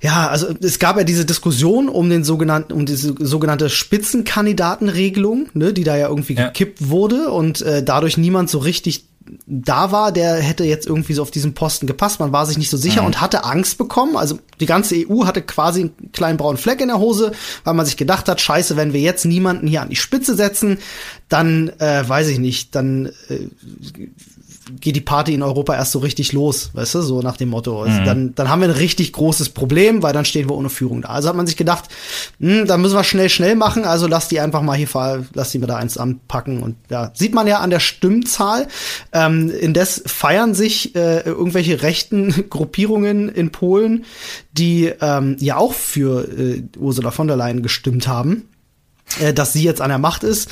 [0.00, 5.72] ja, also es gab ja diese Diskussion um den sogenannten, um diese sogenannte Spitzenkandidatenregelung, ne,
[5.72, 6.48] die da ja irgendwie ja.
[6.48, 9.06] gekippt wurde und äh, dadurch niemand so richtig
[9.46, 12.20] da war, der hätte jetzt irgendwie so auf diesen Posten gepasst.
[12.20, 13.06] Man war sich nicht so sicher mhm.
[13.06, 14.16] und hatte Angst bekommen.
[14.16, 17.32] Also die ganze EU hatte quasi einen kleinen braunen Fleck in der Hose,
[17.64, 20.78] weil man sich gedacht hat, scheiße, wenn wir jetzt niemanden hier an die Spitze setzen,
[21.28, 23.48] dann äh, weiß ich nicht, dann äh,
[24.80, 27.82] geht die Party in Europa erst so richtig los, weißt du, so nach dem Motto.
[27.82, 28.04] Also mhm.
[28.04, 31.10] dann, dann haben wir ein richtig großes Problem, weil dann stehen wir ohne Führung da.
[31.10, 31.84] Also hat man sich gedacht,
[32.40, 34.88] hm, dann müssen wir schnell, schnell machen, also lass die einfach mal hier,
[35.34, 36.62] lass die mir da eins anpacken.
[36.62, 38.68] Und ja, sieht man ja an der Stimmzahl.
[39.12, 44.04] Ähm, indes feiern sich äh, irgendwelche rechten Gruppierungen in Polen,
[44.52, 48.44] die ähm, ja auch für äh, Ursula von der Leyen gestimmt haben
[49.32, 50.48] dass sie jetzt an der Macht ist.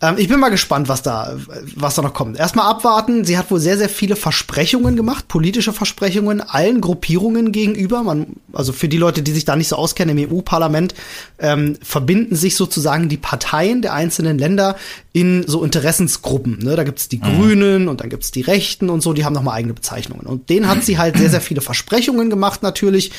[0.00, 1.36] Ähm, ich bin mal gespannt, was da,
[1.74, 2.38] was da noch kommt.
[2.38, 3.24] Erstmal abwarten.
[3.24, 8.02] Sie hat wohl sehr, sehr viele Versprechungen gemacht, politische Versprechungen allen Gruppierungen gegenüber.
[8.02, 10.94] Man, also für die Leute, die sich da nicht so auskennen im EU-Parlament,
[11.38, 14.76] ähm, verbinden sich sozusagen die Parteien der einzelnen Länder
[15.12, 16.58] in so Interessensgruppen.
[16.58, 16.74] Ne?
[16.74, 17.22] Da gibt's die mhm.
[17.22, 20.26] Grünen und dann gibt's die Rechten und so, die haben nochmal eigene Bezeichnungen.
[20.26, 23.12] Und denen hat sie halt sehr, sehr viele Versprechungen gemacht, natürlich,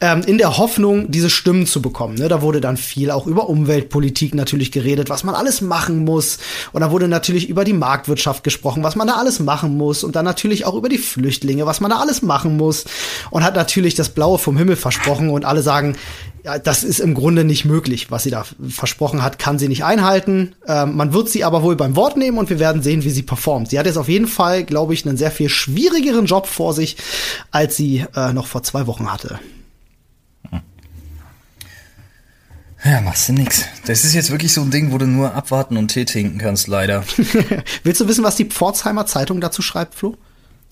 [0.00, 2.16] ähm, in der Hoffnung, diese Stimmen zu bekommen.
[2.16, 2.28] Ne?
[2.28, 6.38] Da wurde dann viel auch über Umweltpolitik natürlich geredet, was man alles machen muss.
[6.72, 10.04] Und da wurde natürlich über die Marktwirtschaft gesprochen, was man da alles machen muss.
[10.04, 12.84] Und dann natürlich auch über die Flüchtlinge, was man da alles machen muss.
[13.30, 15.30] Und hat natürlich das Blaue vom Himmel versprochen.
[15.30, 15.96] Und alle sagen,
[16.46, 18.10] ja, das ist im Grunde nicht möglich.
[18.10, 20.54] Was sie da versprochen hat, kann sie nicht einhalten.
[20.66, 23.22] Ähm, man wird sie aber wohl beim Wort nehmen und wir werden sehen, wie sie
[23.22, 23.70] performt.
[23.70, 26.96] Sie hat jetzt auf jeden Fall, glaube ich, einen sehr viel schwierigeren Job vor sich,
[27.50, 29.40] als sie äh, noch vor zwei Wochen hatte.
[32.86, 33.64] Ja, machst du nix.
[33.86, 36.68] Das ist jetzt wirklich so ein Ding, wo du nur abwarten und Tee trinken kannst,
[36.68, 37.02] leider.
[37.82, 40.16] Willst du wissen, was die Pforzheimer Zeitung dazu schreibt, Flo?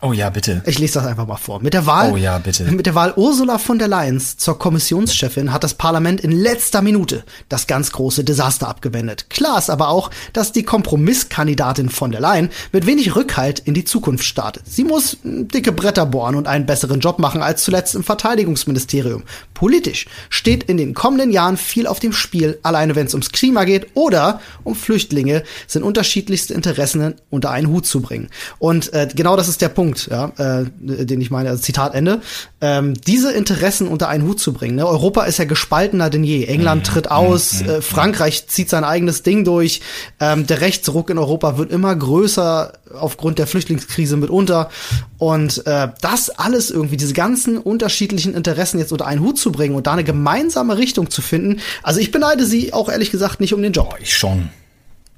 [0.07, 0.61] Oh ja, bitte.
[0.67, 1.63] Ich lese das einfach mal vor.
[1.63, 2.65] Mit der Wahl, Oh ja, bitte.
[2.65, 7.25] mit der Wahl Ursula von der Leyen zur Kommissionschefin hat das Parlament in letzter Minute
[7.49, 9.31] das ganz große Desaster abgewendet.
[9.31, 13.87] Klar ist aber auch, dass die Kompromisskandidatin von der Leyen mit wenig Rückhalt in die
[13.87, 14.65] Zukunft startet.
[14.67, 19.23] Sie muss mm, dicke Bretter bohren und einen besseren Job machen als zuletzt im Verteidigungsministerium.
[19.55, 23.65] Politisch steht in den kommenden Jahren viel auf dem Spiel, alleine wenn es ums Klima
[23.65, 28.29] geht oder um Flüchtlinge, sind unterschiedlichste Interessen unter einen Hut zu bringen.
[28.59, 32.21] Und äh, genau das ist der Punkt, ja, äh, den ich meine, also Zitat Ende.
[32.61, 34.77] Ähm, diese Interessen unter einen Hut zu bringen.
[34.77, 34.87] Ne?
[34.87, 36.45] Europa ist ja gespaltener denn je.
[36.45, 39.81] England tritt aus, äh, Frankreich zieht sein eigenes Ding durch.
[40.21, 44.71] Ähm, der Rechtsruck in Europa wird immer größer aufgrund der Flüchtlingskrise mitunter.
[45.19, 49.75] Und äh, das alles irgendwie, diese ganzen unterschiedlichen Interessen jetzt unter einen Hut zu bringen
[49.75, 51.61] und da eine gemeinsame Richtung zu finden.
[51.83, 53.91] Also ich beneide sie auch ehrlich gesagt nicht um den Job.
[53.91, 54.51] Boah, ich schon.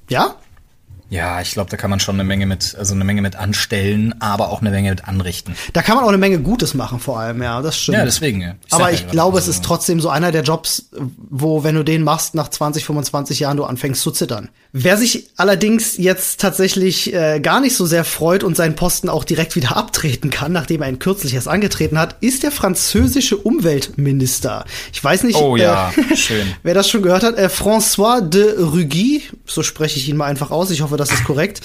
[0.08, 0.36] Ja?
[1.08, 4.14] Ja, ich glaube, da kann man schon eine Menge mit, also eine Menge mit anstellen,
[4.20, 5.54] aber auch eine Menge mit anrichten.
[5.72, 7.98] Da kann man auch eine Menge Gutes machen, vor allem, ja, das stimmt.
[7.98, 8.40] Ja, deswegen.
[8.40, 8.54] ja.
[8.70, 10.88] Aber ja ich glaube, es also- ist trotzdem so einer der Jobs,
[11.30, 14.48] wo, wenn du den machst, nach 20, 25 Jahren du anfängst zu zittern.
[14.72, 19.24] Wer sich allerdings jetzt tatsächlich äh, gar nicht so sehr freut und seinen Posten auch
[19.24, 24.64] direkt wieder abtreten kann, nachdem er ihn kürzlich erst angetreten hat, ist der französische Umweltminister.
[24.92, 26.46] Ich weiß nicht, Oh ja, äh, schön.
[26.62, 27.38] wer das schon gehört hat.
[27.38, 31.24] Äh, François de Rugy, so spreche ich ihn mal einfach aus, ich hoffe, das ist
[31.24, 31.60] korrekt,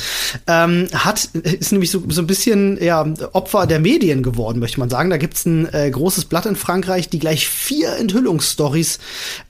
[0.48, 4.90] ähm, hat, ist nämlich so, so ein bisschen ja, Opfer der Medien geworden, möchte man
[4.90, 5.10] sagen.
[5.10, 9.00] Da gibt's ein äh, großes Blatt in Frankreich, die gleich vier Enthüllungsstories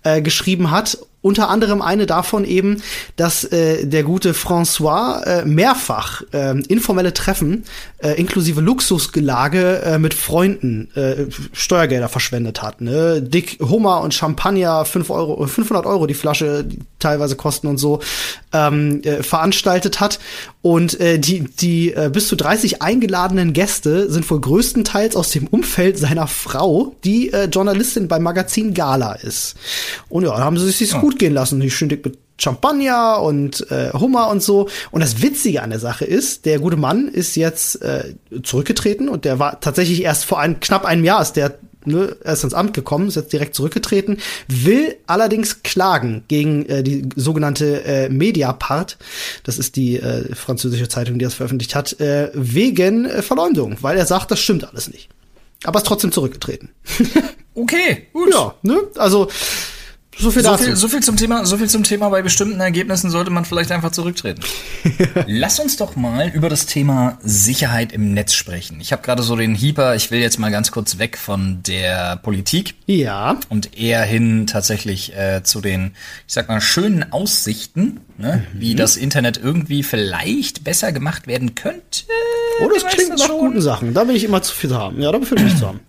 [0.04, 2.82] äh, geschrieben hat unter anderem eine davon eben,
[3.16, 7.64] dass äh, der gute François äh, mehrfach äh, informelle Treffen
[8.00, 12.82] äh, inklusive Luxusgelage äh, mit Freunden äh, Steuergelder verschwendet hat.
[12.82, 13.22] Ne?
[13.22, 18.00] Dick Hummer und Champagner, 5 Euro, 500 Euro die Flasche, die teilweise kosten und so,
[18.54, 20.20] ähm, äh, veranstaltet hat.
[20.62, 25.48] Und äh, die, die äh, bis zu 30 eingeladenen Gäste sind wohl größtenteils aus dem
[25.48, 29.56] Umfeld seiner Frau, die äh, Journalistin beim Magazin Gala ist.
[30.10, 31.68] Und ja, da haben sie sich gut gehen lassen.
[31.70, 34.68] Schön dick mit Champagner und äh, Hummer und so.
[34.92, 39.26] Und das Witzige an der Sache ist, der gute Mann ist jetzt äh, zurückgetreten und
[39.26, 42.74] der war tatsächlich erst vor ein, knapp einem Jahr ist der ne, erst ins Amt
[42.74, 48.98] gekommen, ist jetzt direkt zurückgetreten, will allerdings klagen gegen äh, die sogenannte äh, Mediapart,
[49.44, 53.98] das ist die äh, französische Zeitung, die das veröffentlicht hat, äh, wegen äh, Verleumdung, weil
[53.98, 55.10] er sagt, das stimmt alles nicht.
[55.64, 56.70] Aber ist trotzdem zurückgetreten.
[57.54, 58.34] Okay, gut.
[58.34, 58.78] ja, ne?
[58.96, 59.28] Also
[60.18, 62.10] so viel So viel, so viel zum Thema, so viel zum Thema.
[62.10, 64.42] Bei bestimmten Ergebnissen sollte man vielleicht einfach zurücktreten.
[65.26, 68.80] Lass uns doch mal über das Thema Sicherheit im Netz sprechen.
[68.82, 69.96] Ich habe gerade so den Hieper.
[69.96, 73.38] Ich will jetzt mal ganz kurz weg von der Politik ja.
[73.50, 75.94] und eher hin tatsächlich äh, zu den,
[76.28, 78.44] ich sag mal, schönen Aussichten, ne?
[78.54, 82.04] wie das Internet irgendwie vielleicht besser gemacht werden könnte.
[82.62, 83.40] Oh, das klingt nach schon.
[83.40, 83.94] guten Sachen.
[83.94, 85.02] Da bin ich immer zu viel haben.
[85.02, 85.80] Ja, da befinde ich mich zu haben.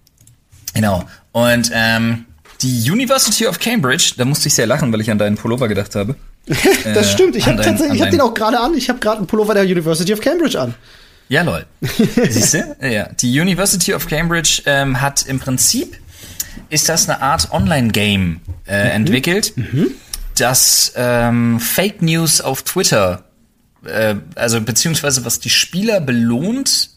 [0.75, 1.05] Genau.
[1.33, 2.27] Und ähm,
[2.62, 5.94] die University of Cambridge, da musste ich sehr lachen, weil ich an deinen Pullover gedacht
[5.94, 6.16] habe.
[6.85, 7.37] Das stimmt.
[7.37, 8.75] Ich habe tatsächlich, an ich habe den auch gerade an.
[8.75, 10.75] Ich habe gerade einen Pullover der University of Cambridge an.
[11.29, 11.64] Ja, lol.
[11.81, 12.77] Siehst du?
[12.83, 13.09] Ja.
[13.20, 15.96] Die University of Cambridge ähm, hat im Prinzip,
[16.68, 19.55] ist das eine Art Online-Game äh, entwickelt,
[20.37, 23.25] das ähm, Fake News auf Twitter,
[23.87, 26.90] äh, also beziehungsweise was die Spieler belohnt,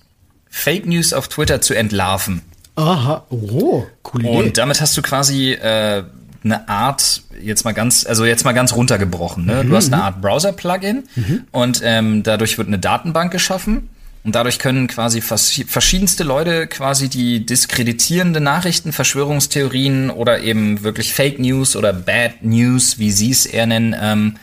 [0.50, 2.42] Fake News auf Twitter zu entlarven.
[2.76, 3.26] Aha.
[3.30, 3.84] Oh,
[4.20, 4.28] Idee.
[4.28, 6.04] Und damit hast du quasi äh,
[6.44, 9.46] eine Art, jetzt mal ganz, also jetzt mal ganz runtergebrochen.
[9.46, 9.66] Ne?
[9.66, 11.04] Du hast eine Art Browser-Plugin
[11.52, 13.90] und ähm, dadurch wird eine Datenbank geschaffen.
[14.24, 21.14] Und dadurch können quasi vers verschiedenste Leute quasi die diskreditierende Nachrichten, Verschwörungstheorien oder eben wirklich
[21.14, 24.38] Fake News oder Bad News, wie sie es eher nennen, ähm,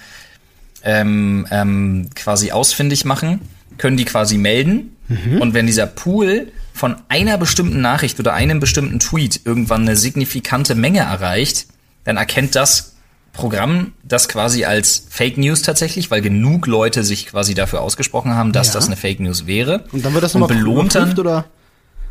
[0.85, 3.40] ähm, ähm, quasi ausfindig machen,
[3.77, 4.97] können die quasi melden.
[5.40, 10.74] Und wenn dieser Pool von einer bestimmten Nachricht oder einem bestimmten Tweet irgendwann eine signifikante
[10.74, 11.66] Menge erreicht,
[12.04, 12.94] dann erkennt das
[13.32, 18.52] Programm das quasi als Fake News tatsächlich, weil genug Leute sich quasi dafür ausgesprochen haben,
[18.52, 18.72] dass Ja.
[18.74, 19.85] das eine Fake News wäre.
[19.92, 21.46] Und dann wird das nochmal belohnt dann, oder?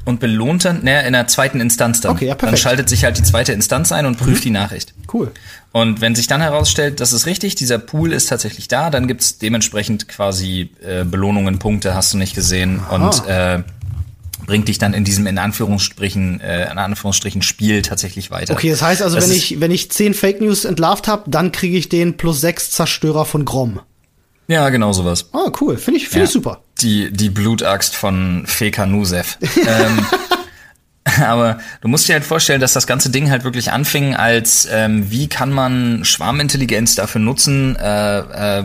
[0.04, 2.14] und belohnt dann, naja, in der zweiten Instanz dann.
[2.14, 2.60] Okay, ja, dann perfekt.
[2.60, 2.64] Mhm.
[2.64, 4.96] schaltet sich halt die zweite Instanz ein und prüft die Nachricht.
[5.14, 5.32] Cool.
[5.72, 9.38] Und wenn sich dann herausstellt, das ist richtig, dieser Pool ist tatsächlich da, dann gibt's
[9.38, 13.62] dementsprechend quasi äh, Belohnungen, Punkte, hast du nicht gesehen und äh,
[14.46, 18.54] bringt dich dann in diesem in Anführungsstrichen äh, in Anführungsstrichen Spiel tatsächlich weiter.
[18.54, 21.52] Okay, das heißt also, Das wenn ich, wenn ich zehn Fake News entlarvt habe, dann
[21.52, 23.80] kriege ich den plus sechs Zerstörer von Grom.
[24.48, 25.28] ja genau sowas.
[25.34, 25.78] Ah, cool.
[25.78, 26.26] Finde ich, finde Ja.
[26.26, 26.62] ich super.
[26.82, 29.38] Die die Blutaxt von Feka Nusev.
[29.68, 30.06] ähm,
[31.26, 35.10] Aber du musst dir halt vorstellen, dass das ganze Ding halt wirklich anfing als, ähm,
[35.12, 38.64] wie kann man Schwarmintelligenz dafür nutzen, äh, äh,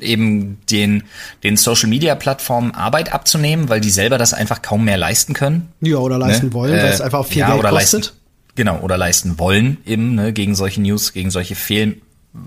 [0.00, 1.04] eben den,
[1.42, 5.68] den Social-Media-Plattformen Arbeit abzunehmen, weil die selber das einfach kaum mehr leisten können.
[5.80, 6.52] Ja, oder leisten Ne?
[6.54, 8.04] wollen, Äh, weil es einfach viel ja, Geld oder kostet.
[8.04, 8.16] Leisten,
[8.54, 12.00] genau, oder leisten wollen eben, ne, gegen solche News, gegen solche Fehl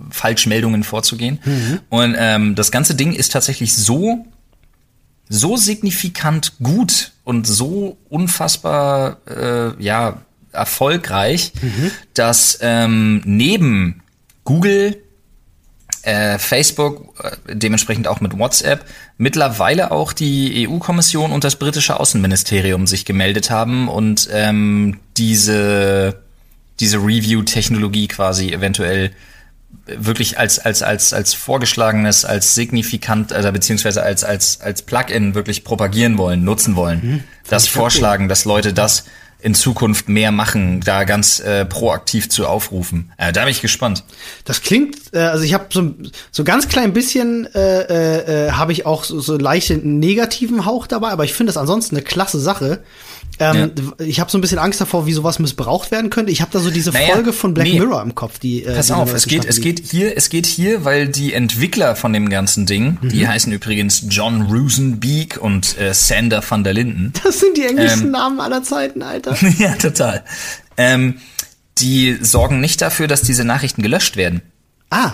[0.10, 1.40] Falschmeldungen vorzugehen.
[1.44, 1.80] Mhm.
[1.90, 4.26] Und ähm, das ganze Ding ist tatsächlich so
[5.30, 11.52] so signifikant gut und so unfassbar äh, ja erfolgreich,
[12.14, 14.04] dass ähm, neben
[14.44, 15.02] Google
[16.04, 18.86] äh, Facebook, äh, dementsprechend auch mit WhatsApp,
[19.18, 26.22] mittlerweile auch die EU-Kommission und das britische Außenministerium sich gemeldet haben und ähm, diese,
[26.80, 29.12] diese Review-Technologie quasi eventuell
[29.86, 35.64] wirklich als, als, als, als vorgeschlagenes, als signifikant, also beziehungsweise als, als, als Plugin wirklich
[35.64, 37.24] propagieren wollen, nutzen wollen.
[37.50, 39.04] das vorschlagen, dass Leute das
[39.44, 43.12] in Zukunft mehr machen, da ganz äh, proaktiv zu aufrufen.
[43.18, 44.06] Äh, da bin ich gespannt.
[44.46, 45.94] Das klingt, äh, also ich habe so,
[46.32, 50.88] so ganz klein bisschen äh, äh, äh, habe ich auch so, so leichte negativen Hauch
[50.88, 52.84] dabei, aber ich finde es ansonsten eine klasse Sache.
[53.40, 56.32] Ähm, Ich habe so ein bisschen Angst davor, wie sowas missbraucht werden könnte.
[56.32, 57.80] Ich habe da so diese Naja, Folge von Black nee.
[57.80, 58.64] Mirror im Kopf, die.
[58.64, 61.96] Äh, Pass die auf, es geht, es geht hier, es geht hier, weil die Entwickler
[61.96, 63.10] von dem ganzen Ding, Mhm.
[63.10, 67.14] die heißen übrigens John Rosenbeek und äh, Sander van der Linden.
[67.24, 68.12] Das sind die englischsten Ähm.
[68.12, 69.36] Namen aller Zeiten, Alter.
[69.58, 70.24] ja, total.
[70.78, 71.16] Ähm,
[71.80, 74.42] die sorgen nicht dafür, dass diese Nachrichten gelöscht werden,
[74.92, 75.14] Ah,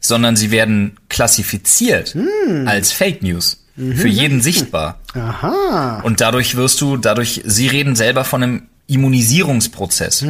[0.00, 2.66] sondern sie werden klassifiziert Hm.
[2.66, 3.64] als Fake News.
[3.78, 3.96] Mhm.
[3.96, 5.00] Für jeden sichtbar.
[5.14, 6.00] aha.
[6.02, 10.22] Und dadurch wirst du, dadurch, sie reden selber von einem Immunisierungsprozess.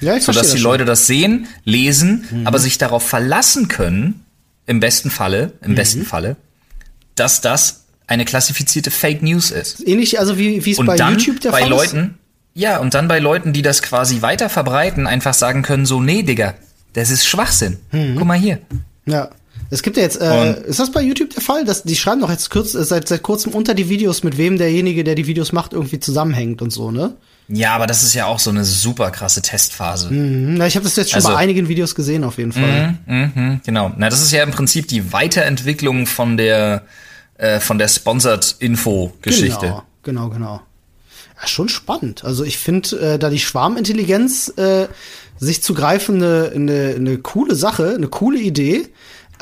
[0.00, 4.24] Ja, ich sodass die das Leute das sehen, lesen, aber sich darauf verlassen können,
[4.66, 6.36] im besten Falle, im besten Falle,
[7.14, 9.78] dass das eine klassifizierte Fake News ist.
[9.78, 9.86] schon.
[9.86, 12.18] Ähnlich, also wie wie es bei YouTube der bei Fall Leuten,
[12.54, 16.22] ja, und dann bei Leuten, die das quasi weiter verbreiten, einfach sagen können, so, nee,
[16.22, 16.54] Digga,
[16.92, 17.78] das ist Schwachsinn.
[17.90, 18.58] Guck mal hier.
[19.06, 19.12] ist.
[19.12, 19.30] Ja.
[19.72, 21.64] Es gibt ja jetzt, äh, Und- ist das bei YouTube der Fall?
[21.64, 24.58] Dass, die schreiben doch jetzt kurz, äh, seit, seit kurzem unter die Videos, mit wem
[24.58, 27.14] derjenige, der die Videos macht, irgendwie zusammenhängt und so, ne?
[27.48, 30.10] Ja, aber das ist ja auch so eine super krasse Testphase.
[30.10, 32.98] Hm, Na, ich habe das jetzt schon Also- bei einigen Videos gesehen, auf jeden Fall.
[33.06, 33.92] Mhm, genau.
[33.96, 36.82] Na, das ist ja im Prinzip die Weiterentwicklung von der
[37.38, 39.66] äh, von der Sponsored Info Geschichte.
[39.66, 40.60] Genau, genau, genau.
[41.40, 42.24] Ja, schon spannend.
[42.24, 44.86] Also ich finde, äh, da die Schwarmintelligenz äh,
[45.38, 48.86] sich zu greifen, eine, eine, eine coole Sache, eine coole Idee.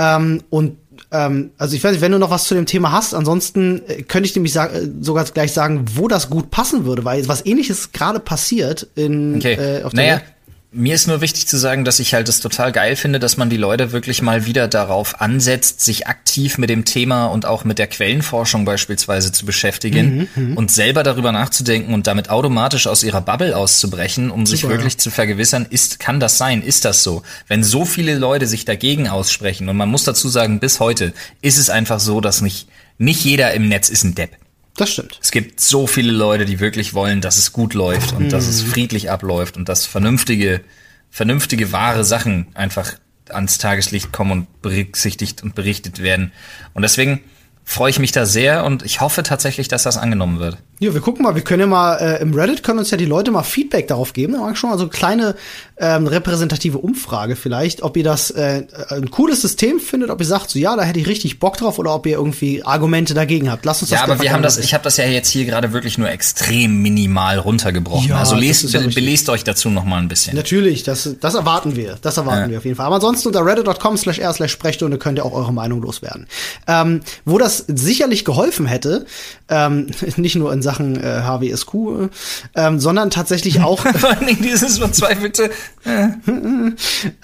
[0.01, 0.79] Ähm, und
[1.13, 4.03] ähm, also ich weiß nicht, wenn du noch was zu dem Thema hast, ansonsten äh,
[4.03, 4.69] könnte ich nämlich äh,
[5.01, 9.55] sogar gleich sagen, wo das gut passen würde, weil was ähnliches gerade passiert in Okay.
[9.55, 10.25] äh, auf der naja, Welt.
[10.72, 13.50] Mir ist nur wichtig zu sagen, dass ich halt es total geil finde, dass man
[13.50, 17.78] die Leute wirklich mal wieder darauf ansetzt, sich aktiv mit dem Thema und auch mit
[17.78, 23.20] der Quellenforschung beispielsweise zu beschäftigen Mhm, und selber darüber nachzudenken und damit automatisch aus ihrer
[23.20, 27.22] Bubble auszubrechen, um sich Super, wirklich zu vergewissern, ist, kann das sein, ist das so?
[27.48, 31.59] Wenn so viele Leute sich dagegen aussprechen und man muss dazu sagen, bis heute ist
[31.59, 34.39] es einfach so, dass nicht, nicht jeder im Netz ist ein Depp.
[34.81, 35.19] Das stimmt.
[35.21, 38.51] Es gibt so viele Leute, die wirklich wollen, dass es gut läuft und dass Mhm.
[38.51, 40.62] es friedlich abläuft und dass vernünftige,
[41.11, 42.95] vernünftige, wahre Sachen einfach
[43.29, 46.33] ans Tageslicht kommen und berücksichtigt und berichtet werden.
[46.73, 47.21] Und deswegen
[47.62, 50.57] freue ich mich da sehr und ich hoffe tatsächlich, dass das angenommen wird.
[50.83, 53.05] Ja, wir gucken mal, wir können ja mal äh, im Reddit können uns ja die
[53.05, 54.33] Leute mal Feedback darauf geben.
[54.33, 55.35] Da schon mal so eine kleine
[55.77, 60.49] ähm, repräsentative Umfrage vielleicht, ob ihr das äh, ein cooles System findet, ob ihr sagt,
[60.49, 63.66] so ja, da hätte ich richtig Bock drauf oder ob ihr irgendwie Argumente dagegen habt.
[63.66, 65.75] Lasst uns das Ja, aber wir haben das, ich habe das ja jetzt hier gerade
[65.75, 68.09] wirklich nur extrem minimal runtergebrochen.
[68.09, 70.35] Ja, also lest, ja belest euch dazu noch mal ein bisschen.
[70.35, 71.99] Natürlich, das, das erwarten wir.
[72.01, 72.49] Das erwarten Ja.
[72.53, 72.87] wir auf jeden Fall.
[72.87, 76.27] Aber ansonsten unter reddit.com slash r slash Sprechstunde könnt ihr auch eure Meinung loswerden.
[76.66, 79.05] Ähm, wo das sicherlich geholfen hätte,
[79.51, 82.09] ähm, nicht nur in Sachen äh, HWSQ, äh,
[82.54, 85.50] ähm, sondern tatsächlich auch Vor allen Dingen dieses verzweifelte,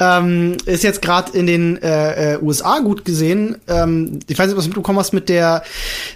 [0.01, 3.57] ähm, ist jetzt gerade in den äh, äh, USA gut gesehen.
[3.69, 5.63] Ähm, ich weiß nicht, ob du mitbekommen hast mit der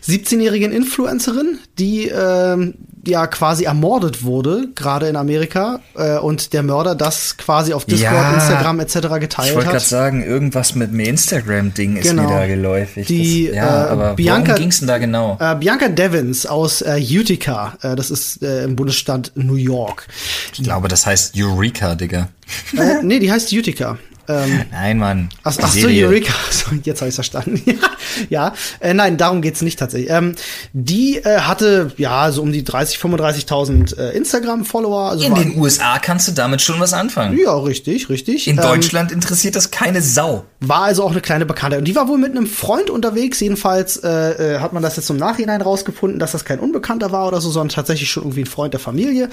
[0.07, 2.75] 17-jährigen Influencerin, die ähm,
[3.07, 8.13] ja quasi ermordet wurde, gerade in Amerika, äh, und der Mörder das quasi auf Discord,
[8.13, 8.35] Ja.
[8.35, 8.97] Instagram etc.
[8.97, 9.87] ich geteilt wollte gerade hat.
[9.87, 12.25] sagen, irgendwas mit dem Instagram-Ding ist Genau.
[12.25, 13.07] mir da geläufig.
[13.07, 15.39] Die, das, ja, äh, aber Bianca- worum ging's denn da genau?
[15.41, 20.07] Äh, Bianca Devins aus äh, Utica, äh, das ist äh, im Bundesstaat New York.
[20.53, 22.29] Ich glaube, das heißt Eureka, Digga.
[22.77, 23.99] äh, nee, die heißt Utica.
[24.29, 25.29] Ähm, nein, Mann.
[25.43, 26.33] Ach, ach so, Eureka.
[26.85, 27.61] Jetzt habe ich verstanden.
[27.67, 27.75] ja,
[28.81, 30.11] äh, nein, darum geht's nicht tatsächlich.
[30.11, 30.35] Ähm,
[30.73, 35.11] die äh, hatte ja so um die 30, 35.000 äh, Instagram-Follower.
[35.11, 37.39] Also In den USA kannst du damit schon was anfangen.
[37.39, 38.49] Ja, richtig, richtig.
[38.49, 40.45] In ähm, Deutschland interessiert das keine Sau.
[40.61, 41.79] War also auch eine kleine Bekannte.
[41.79, 43.41] Und die war wohl mit einem Freund unterwegs.
[43.41, 47.29] Jedenfalls äh, äh, hat man das jetzt im Nachhinein rausgefunden, dass das kein Unbekannter war
[47.29, 49.29] oder so, sondern tatsächlich schon irgendwie ein Freund der Familie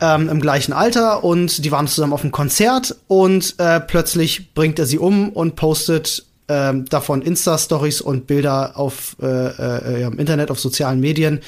[0.00, 1.24] ähm, im gleichen Alter.
[1.24, 5.56] Und die waren zusammen auf einem Konzert und äh, plötzlich bringt er sie um und
[5.56, 11.40] postet ähm, davon Insta-Stories und Bilder auf äh, äh, im Internet, auf sozialen Medien,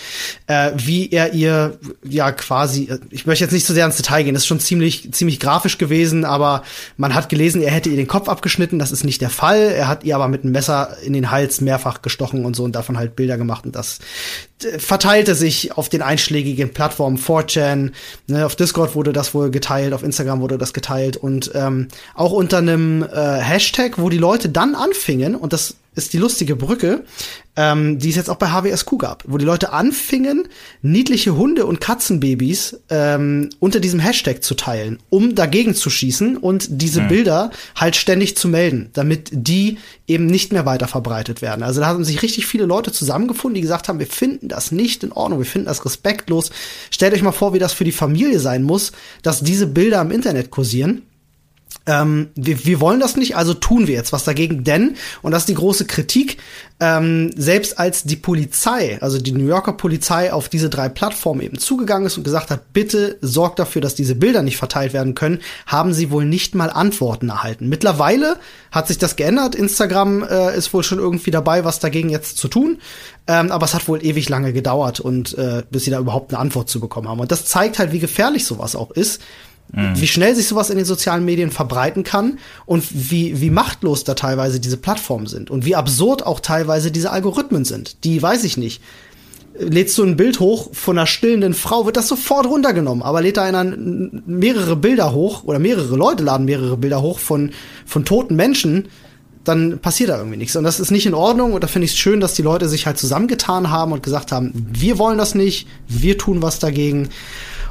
[0.46, 4.34] äh, wie er ihr ja quasi, ich möchte jetzt nicht so sehr ins Detail gehen,
[4.34, 6.62] das ist schon ziemlich, ziemlich grafisch gewesen, aber
[6.96, 9.58] man hat gelesen, er hätte ihr den Kopf abgeschnitten, das ist nicht der Fall.
[9.58, 12.74] Er hat ihr aber mit einem Messer in den Hals mehrfach gestochen und so und
[12.74, 13.98] davon halt Bilder gemacht und das
[14.78, 17.92] verteilte sich auf den einschlägigen Plattformen 4chan,
[18.26, 22.32] ne, auf Discord wurde das wohl geteilt, auf Instagram wurde das geteilt und ähm, auch
[22.32, 23.06] unter einem äh,
[23.38, 27.04] Hashtag, wo die Leute dann anfingen, und das ist die lustige Brücke,
[27.56, 30.48] ähm, die es jetzt auch bei HWSQ gab, wo die Leute anfingen,
[30.82, 36.66] niedliche Hunde und Katzenbabys ähm, unter diesem Hashtag zu teilen, um dagegen zu schießen und
[36.70, 37.08] diese mhm.
[37.08, 41.62] Bilder halt ständig zu melden, damit die eben nicht mehr weiter verbreitet werden.
[41.62, 45.04] Also da haben sich richtig viele Leute zusammengefunden, die gesagt haben, wir finden das nicht
[45.04, 46.50] in Ordnung, wir finden das respektlos.
[46.90, 50.10] Stellt euch mal vor, wie das für die Familie sein muss, dass diese Bilder im
[50.10, 51.02] Internet kursieren
[51.86, 55.42] ähm, wir, wir wollen das nicht, also tun wir jetzt was dagegen, denn, und das
[55.42, 56.38] ist die große Kritik,
[56.80, 61.58] ähm, selbst als die Polizei, also die New Yorker Polizei auf diese drei Plattformen eben
[61.58, 65.40] zugegangen ist und gesagt hat, bitte sorgt dafür, dass diese Bilder nicht verteilt werden können,
[65.66, 67.68] haben sie wohl nicht mal Antworten erhalten.
[67.68, 68.38] Mittlerweile
[68.72, 72.48] hat sich das geändert, Instagram äh, ist wohl schon irgendwie dabei, was dagegen jetzt zu
[72.48, 72.78] tun,
[73.26, 76.40] ähm, aber es hat wohl ewig lange gedauert und äh, bis sie da überhaupt eine
[76.40, 77.20] Antwort zu bekommen haben.
[77.20, 79.20] Und das zeigt halt, wie gefährlich sowas auch ist
[79.72, 80.00] Mhm.
[80.00, 84.14] Wie schnell sich sowas in den sozialen Medien verbreiten kann und wie, wie machtlos da
[84.14, 88.04] teilweise diese Plattformen sind und wie absurd auch teilweise diese Algorithmen sind.
[88.04, 88.82] Die weiß ich nicht.
[89.56, 93.02] Lädst du ein Bild hoch von einer stillenden Frau, wird das sofort runtergenommen.
[93.02, 97.52] Aber lädt da einer mehrere Bilder hoch oder mehrere Leute laden mehrere Bilder hoch von,
[97.86, 98.88] von toten Menschen,
[99.44, 100.56] dann passiert da irgendwie nichts.
[100.56, 101.52] Und das ist nicht in Ordnung.
[101.52, 104.32] Und da finde ich es schön, dass die Leute sich halt zusammengetan haben und gesagt
[104.32, 107.10] haben, wir wollen das nicht, wir tun was dagegen.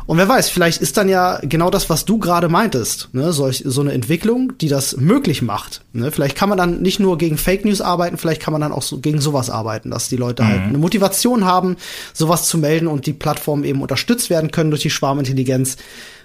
[0.06, 3.32] Und wer weiß, vielleicht ist dann ja genau das, was du gerade meintest, ne?
[3.32, 5.82] Solch, so eine Entwicklung, die das möglich macht.
[5.94, 6.12] Ne?
[6.12, 8.82] Vielleicht kann man dann nicht nur gegen Fake News arbeiten, vielleicht kann man dann auch
[8.82, 10.60] so gegen sowas arbeiten, dass die Leute halt mhm.
[10.60, 11.78] halt eine Motivation haben,
[12.14, 15.78] sowas zu melden und die Plattformen eben unterstützt werden können durch die Schwarmintelligenz,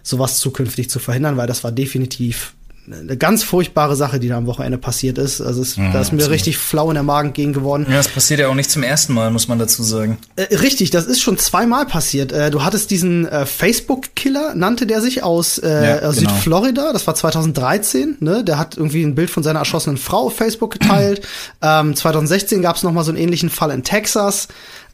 [0.02, 2.54] sowas zukünftig zu verhindern, weil das war definitiv
[2.92, 5.40] eine ganz furchtbare Sache, die da am Wochenende passiert ist.
[5.40, 6.35] Also es, mhm, da ist mir absolut.
[6.35, 7.87] richtig flau in der Magen gegen geworden.
[7.88, 10.18] Ja, das passiert ja auch nicht zum ersten Mal, muss man dazu sagen.
[10.37, 12.33] Äh, richtig, das ist schon zweimal passiert.
[12.33, 16.12] Äh, du hattest diesen äh, Facebook-Killer, nannte der sich, aus, äh, ja, genau.
[16.12, 16.92] Südflorida.
[16.92, 18.16] Das war 2013.
[18.20, 18.44] Ne?
[18.44, 21.27] Der hat irgendwie ein Bild von seiner erschossenen Frau auf Facebook geteilt.
[21.62, 24.48] ähm, 2016 gab es noch mal so einen ähnlichen Fall in Texas.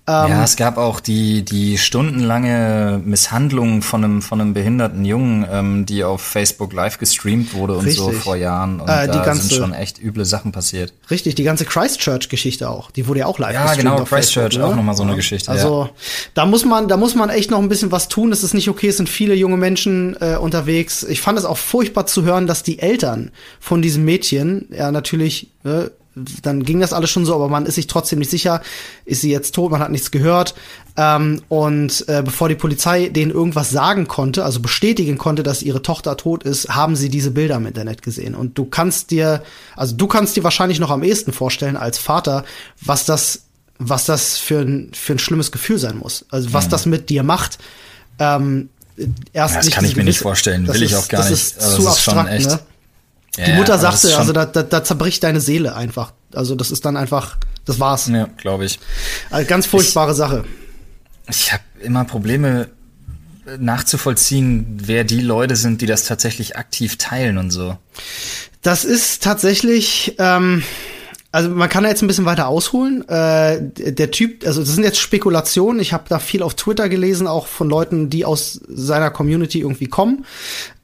[0.07, 5.47] Ähm, ja, es gab auch die, die stundenlange Misshandlung von einem, von einem behinderten Jungen,
[5.51, 8.05] ähm, die auf Facebook live gestreamt wurde und richtig.
[8.05, 8.81] so vor Jahren.
[8.81, 10.93] Und äh, die da ganze, sind schon echt üble Sachen passiert.
[11.11, 12.91] Richtig, die ganze Christchurch-Geschichte auch.
[12.91, 13.85] Die wurde ja auch live ja, gestreamt.
[13.85, 15.51] Ja, genau, Christchurch Facebook, auch nochmal so eine Geschichte.
[15.51, 15.91] Also, ja.
[16.35, 18.31] da muss man, da muss man echt noch ein bisschen was tun.
[18.31, 21.03] Es ist nicht okay, es sind viele junge Menschen äh, unterwegs.
[21.03, 25.51] Ich fand es auch furchtbar zu hören, dass die Eltern von diesem Mädchen ja natürlich
[25.65, 25.89] äh,
[26.43, 28.63] dann ging das alles schon so, aber man ist sich trotzdem nicht sicher,
[29.05, 30.55] ist sie jetzt tot, man hat nichts gehört.
[30.97, 35.83] Ähm, und äh, bevor die Polizei denen irgendwas sagen konnte, also bestätigen konnte, dass ihre
[35.83, 38.35] Tochter tot ist, haben sie diese Bilder im Internet gesehen.
[38.35, 39.43] Und du kannst dir,
[39.77, 42.45] also du kannst dir wahrscheinlich noch am ehesten vorstellen als Vater,
[42.81, 43.43] was das,
[43.79, 46.27] was das für ein, für ein schlimmes Gefühl sein muss.
[46.31, 46.71] Also was mhm.
[46.71, 47.59] das mit dir macht.
[48.21, 48.69] Ähm,
[49.33, 51.33] erst ja, das kann ich mir nicht vorstellen, will ich auch gar nicht.
[51.33, 52.61] Ist zu ist abstrakt, ne?
[53.37, 56.13] Die ja, Mutter sagte, also da, da, da zerbricht deine Seele einfach.
[56.33, 58.09] Also das ist dann einfach, das war's.
[58.09, 58.79] Ja, glaube ich.
[59.31, 60.45] Also ganz furchtbare ich, Sache.
[61.29, 62.69] Ich habe immer Probleme
[63.59, 67.77] nachzuvollziehen, wer die Leute sind, die das tatsächlich aktiv teilen und so.
[68.63, 70.63] Das ist tatsächlich, ähm,
[71.31, 73.07] also man kann da jetzt ein bisschen weiter ausholen.
[73.09, 75.81] Äh, der Typ, also das sind jetzt Spekulationen.
[75.81, 79.89] Ich habe da viel auf Twitter gelesen, auch von Leuten, die aus seiner Community irgendwie
[79.89, 80.25] kommen.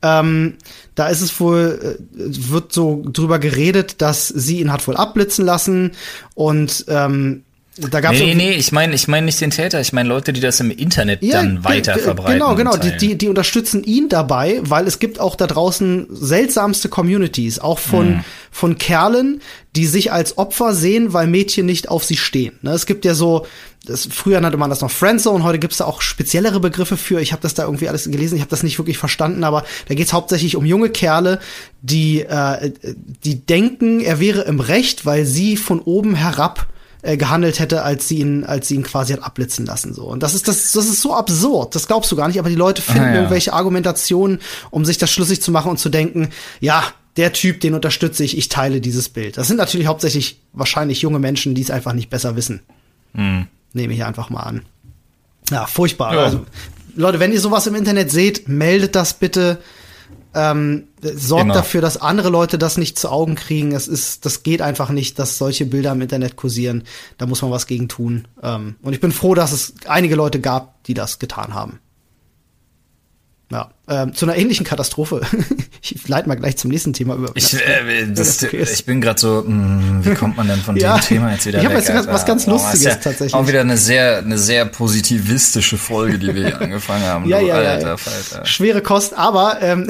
[0.03, 0.57] Ähm,
[0.95, 5.45] da ist es wohl, äh, wird so drüber geredet, dass sie ihn hat wohl abblitzen
[5.45, 5.93] lassen
[6.35, 7.43] und ähm,
[7.91, 10.41] Da gab's Nee, nee, ich meine ich mein nicht den Täter, ich meine Leute, die
[10.41, 12.35] das im Internet dann ge- weiter verbreiten.
[12.35, 12.77] Genau, genau.
[12.77, 17.79] Die, die, die unterstützen ihn dabei, weil es gibt auch da draußen seltsamste Communities, auch
[17.79, 18.25] von, Mhm.
[18.51, 19.41] von Kerlen,
[19.77, 22.59] die sich als Opfer sehen, weil Mädchen nicht auf sie stehen.
[22.63, 22.73] Ne?
[22.73, 23.47] Es gibt ja so,
[23.87, 27.21] das, früher nannte man das noch Friendzone, heute gibt's da auch speziellere Begriffe für.
[27.21, 29.95] Ich habe das da irgendwie alles gelesen, ich habe das nicht wirklich verstanden, aber da
[29.95, 31.41] geht's hauptsächlich um junge Kerle,
[31.81, 32.73] die, äh,
[33.25, 36.67] die denken, er wäre im Recht, weil sie von oben herab
[37.03, 39.95] äh, gehandelt hätte, als sie ihn, als sie ihn quasi hat abblitzen lassen.
[39.95, 40.05] So.
[40.05, 41.75] Und das ist das, das ist so absurd.
[41.75, 42.39] Das glaubst du gar nicht.
[42.39, 43.15] Aber die Leute finden Ah, ja.
[43.15, 44.41] irgendwelche Argumentationen,
[44.71, 46.29] um sich das schlüssig zu machen und zu denken,
[46.61, 46.85] ja,
[47.17, 49.39] der Typ, den unterstütze ich, ich teile dieses Bild.
[49.39, 52.61] Das sind natürlich hauptsächlich wahrscheinlich junge Menschen, die es einfach nicht besser wissen.
[53.73, 54.63] Nehme ich einfach mal an.
[55.51, 56.15] Ja, furchtbar.
[56.15, 56.25] Ja.
[56.25, 56.45] Also,
[56.97, 59.59] Leute, wenn ihr sowas im Internet seht, meldet das bitte.
[60.33, 61.55] Ähm, sorgt Genau.
[61.55, 63.73] dafür, dass andere Leute das nicht zu Augen kriegen.
[63.73, 66.85] Es ist, das geht einfach nicht, dass solche Bilder im Internet kursieren.
[67.19, 68.29] Da muss man was gegen tun.
[68.43, 71.81] Ähm, und ich bin froh, dass es einige Leute gab, die das getan haben.
[73.51, 75.21] Ja, ähm, zu einer ähnlichen Katastrophe.
[75.83, 77.31] ich leite mal gleich zum nächsten Thema über.
[77.35, 80.97] Ich, äh, das, okay ich bin gerade so, mh, wie kommt man denn von Ja.
[80.99, 81.77] dem Thema jetzt wieder Ich weg?
[81.77, 82.13] jetzt was- Alter?
[82.13, 83.35] was ganz Oh, Lustiges ist ja tatsächlich.
[83.35, 87.29] Auch wieder eine sehr, eine sehr positivistische Folge, die wir hier angefangen haben.
[87.29, 87.97] Ja, du, ja, Alter, ja.
[87.97, 88.47] Falter.
[88.47, 89.89] Schwere Kost, aber ähm,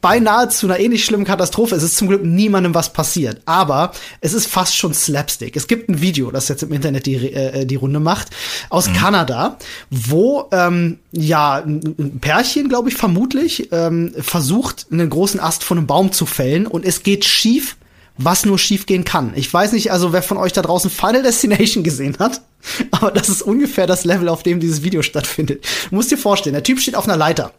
[0.00, 1.74] beinahe zu einer ähnlich schlimmen Katastrophe.
[1.74, 3.40] Es ist zum Glück niemandem was passiert.
[3.46, 5.56] Aber es ist fast schon Slapstick.
[5.56, 8.28] Es gibt ein Video, das jetzt im Internet die, äh, die Runde macht,
[8.70, 9.58] aus Kanada,
[9.90, 15.86] wo ähm, ja ein Pärchen, glaube ich, vermutlich, ähm, versucht, einen großen Ast von einem
[15.86, 17.76] Baum zu fällen und es geht schief
[18.16, 19.32] was nur schief gehen kann.
[19.34, 22.42] Ich weiß nicht, also wer von euch da draußen Final Destination gesehen hat,
[22.92, 25.64] aber das ist ungefähr das Level, auf dem dieses Video stattfindet.
[25.90, 27.52] Du musst dir vorstellen, der Typ steht auf einer Leiter.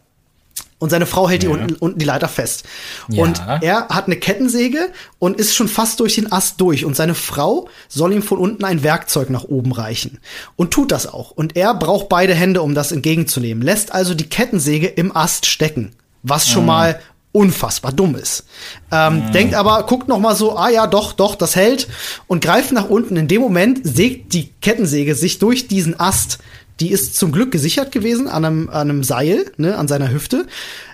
[0.78, 2.66] Und seine Frau hält die unten, unten die Leiter fest.
[3.08, 3.24] Ja.
[3.24, 6.84] Und er hat eine Kettensäge und ist schon fast durch den Ast durch.
[6.84, 10.20] Und seine Frau soll ihm von unten ein Werkzeug nach oben reichen.
[10.58, 11.32] Und tut das auch.
[11.32, 13.64] Und er braucht beide Hände, um das entgegenzunehmen.
[13.64, 15.94] Lässt also die Kettensäge im Ast stecken.
[16.24, 17.00] Was schon mal
[17.36, 18.46] unfassbar dumm ist.
[18.92, 21.90] Ähm, Denkt aber, guckt noch mal so, ah ja, doch, doch, das hält
[22.28, 23.18] und greift nach unten.
[23.18, 26.40] In dem Moment sägt die Kettensäge sich durch diesen Ast.
[26.80, 30.46] Die ist zum Glück gesichert gewesen an einem, an einem Seil, ne, an seiner Hüfte.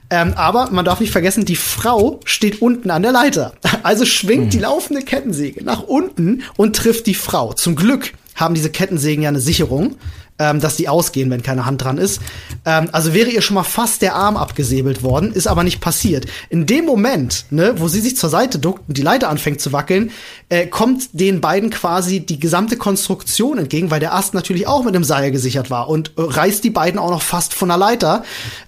[0.09, 3.53] Ähm, aber man darf nicht vergessen, die Frau steht unten an der Leiter.
[3.83, 7.53] Also schwingt die laufende Kettensäge nach unten und trifft die Frau.
[7.53, 9.95] Zum Glück haben diese Kettensägen ja eine Sicherung,
[10.41, 12.19] ähm, dass die ausgehen, wenn keine Hand dran ist.
[12.65, 16.25] Ähm, also wäre ihr schon mal fast der Arm abgesäbelt worden, ist aber nicht passiert.
[16.49, 19.71] In dem Moment, ne, wo sie sich zur Seite duckt und die Leiter anfängt zu
[19.71, 20.09] wackeln,
[20.49, 24.95] äh, kommt den beiden quasi die gesamte Konstruktion entgegen, weil der Ast natürlich auch mit
[24.95, 28.23] einem Seil gesichert war und äh, reißt die beiden auch noch fast von der Leiter.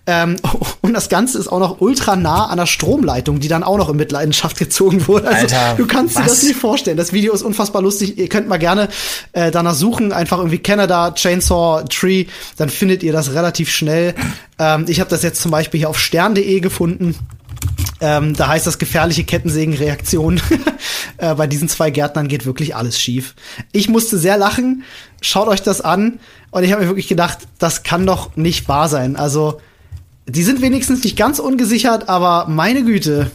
[0.05, 0.35] Ähm,
[0.81, 3.89] und das Ganze ist auch noch ultra nah an der Stromleitung, die dann auch noch
[3.89, 5.27] in Mitleidenschaft gezogen wurde.
[5.27, 6.27] Also Alter, du kannst dir was?
[6.27, 6.97] das nicht vorstellen.
[6.97, 8.19] Das Video ist unfassbar lustig.
[8.19, 8.89] Ihr könnt mal gerne
[9.31, 12.25] äh, danach suchen, einfach irgendwie Canada Chainsaw Tree,
[12.57, 14.15] dann findet ihr das relativ schnell.
[14.59, 17.15] Ähm, ich habe das jetzt zum Beispiel hier auf stern.de gefunden.
[18.01, 20.41] Ähm, da heißt das gefährliche Kettensägenreaktion.
[21.17, 23.35] äh, bei diesen zwei Gärtnern geht wirklich alles schief.
[23.71, 24.83] Ich musste sehr lachen.
[25.21, 26.19] Schaut euch das an.
[26.51, 29.15] Und ich habe mir wirklich gedacht, das kann doch nicht wahr sein.
[29.15, 29.61] Also,
[30.27, 33.31] die sind wenigstens nicht ganz ungesichert, aber meine Güte,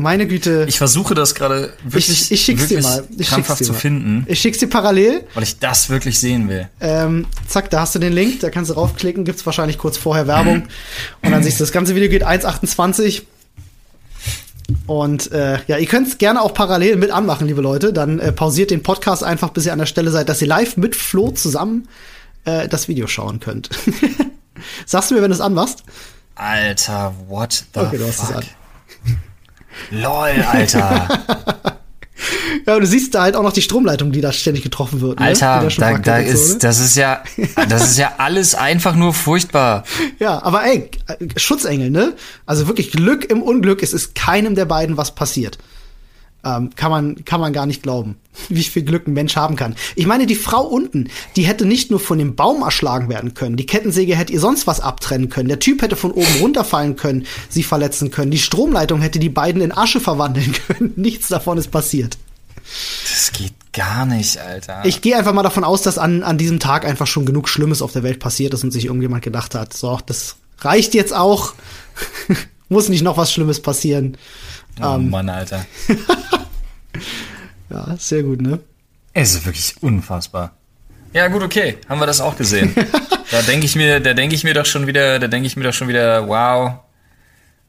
[0.00, 0.64] meine Güte.
[0.68, 3.04] Ich versuche das gerade wirklich, ich, ich schick's dir wirklich mal.
[3.10, 3.78] Ich schick's krampfhaft dir zu mal.
[3.78, 5.24] finden, Ich schick's dir parallel.
[5.34, 6.68] weil ich das wirklich sehen will.
[6.80, 10.26] Ähm, zack, da hast du den Link, da kannst du raufklicken, gibt's wahrscheinlich kurz vorher
[10.26, 10.64] Werbung.
[11.22, 13.22] Und dann siehst du, das ganze Video geht 1,28.
[14.86, 17.92] Und äh, ja, ihr könnt's gerne auch parallel mit anmachen, liebe Leute.
[17.92, 20.76] Dann äh, pausiert den Podcast einfach, bis ihr an der Stelle seid, dass ihr live
[20.76, 21.88] mit Flo zusammen
[22.44, 23.68] äh, das Video schauen könnt.
[24.86, 25.82] Sagst du mir, wenn du es anmachst?
[26.36, 28.44] Alter, what the Okay, fuck?
[29.90, 31.08] Lol, Alter.
[32.66, 35.18] Ja, und du siehst da halt auch noch die Stromleitung, die da ständig getroffen wird.
[35.18, 35.26] ne?
[35.26, 36.58] Alter, da, da und so, ist, ne?
[36.60, 37.22] das ist ja,
[37.68, 39.84] das ist ja alles einfach nur furchtbar.
[40.18, 40.90] Ja, aber ey,
[41.36, 42.14] Schutzengel, ne?
[42.46, 45.58] Also wirklich Glück im Unglück, es ist keinem der beiden was passiert.
[46.44, 48.16] Ähm, kann man kann man gar nicht glauben,
[48.48, 49.76] wie viel Glück ein Mensch haben kann.
[49.94, 53.56] Ich meine, die Frau unten, die hätte nicht nur von dem Baum erschlagen werden können,
[53.56, 57.26] die Kettensäge hätte ihr sonst was abtrennen können, der Typ hätte von oben runterfallen können,
[57.48, 60.92] sie verletzen können, die Stromleitung hätte die beiden in Asche verwandeln können.
[60.96, 62.16] Nichts davon ist passiert.
[63.02, 64.84] Das geht gar nicht, Alter.
[64.84, 67.82] Ich gehe einfach mal davon aus, dass an, an diesem Tag einfach schon genug Schlimmes
[67.82, 71.54] auf der Welt passiert ist und sich irgendjemand gedacht hat, so, das reicht jetzt auch.
[72.68, 74.16] Muss nicht noch was Schlimmes passieren.
[74.80, 75.66] oh ähm, Mann, Alter.
[77.70, 78.58] Ja, sehr gut, ne?
[79.12, 80.52] Es ist wirklich unfassbar.
[81.12, 81.78] Ja, gut, okay.
[81.88, 82.74] Haben wir das auch gesehen.
[83.30, 85.64] da denke ich mir, da denke ich mir doch schon wieder, da denke ich mir
[85.64, 86.74] doch schon wieder, wow.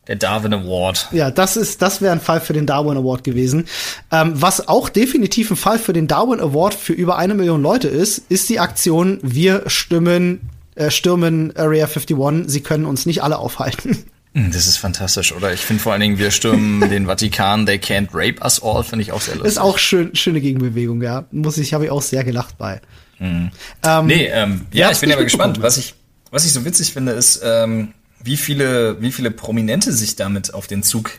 [0.07, 1.09] Der Darwin Award.
[1.11, 3.67] Ja, das ist, das wäre ein Fall für den Darwin Award gewesen.
[4.11, 7.87] Ähm, was auch definitiv ein Fall für den Darwin Award für über eine Million Leute
[7.87, 12.49] ist, ist die Aktion Wir stimmen, äh, stürmen Area 51.
[12.49, 14.05] Sie können uns nicht alle aufhalten.
[14.33, 15.53] Hm, Das ist fantastisch, oder?
[15.53, 19.03] Ich finde vor allen Dingen, wir stürmen den Vatikan, they can't rape us all, finde
[19.03, 19.51] ich auch sehr lustig.
[19.51, 21.25] Ist auch schön, schöne Gegenbewegung, ja.
[21.31, 22.81] Muss ich, habe ich auch sehr gelacht bei.
[23.19, 23.51] Mhm.
[23.85, 25.61] Ähm, Nee, ähm, ja, ich bin aber gespannt.
[25.61, 25.95] Was ich,
[26.31, 30.67] was ich so witzig finde, ist, ähm, wie viele, wie viele Prominente sich damit auf
[30.67, 31.11] den Zug,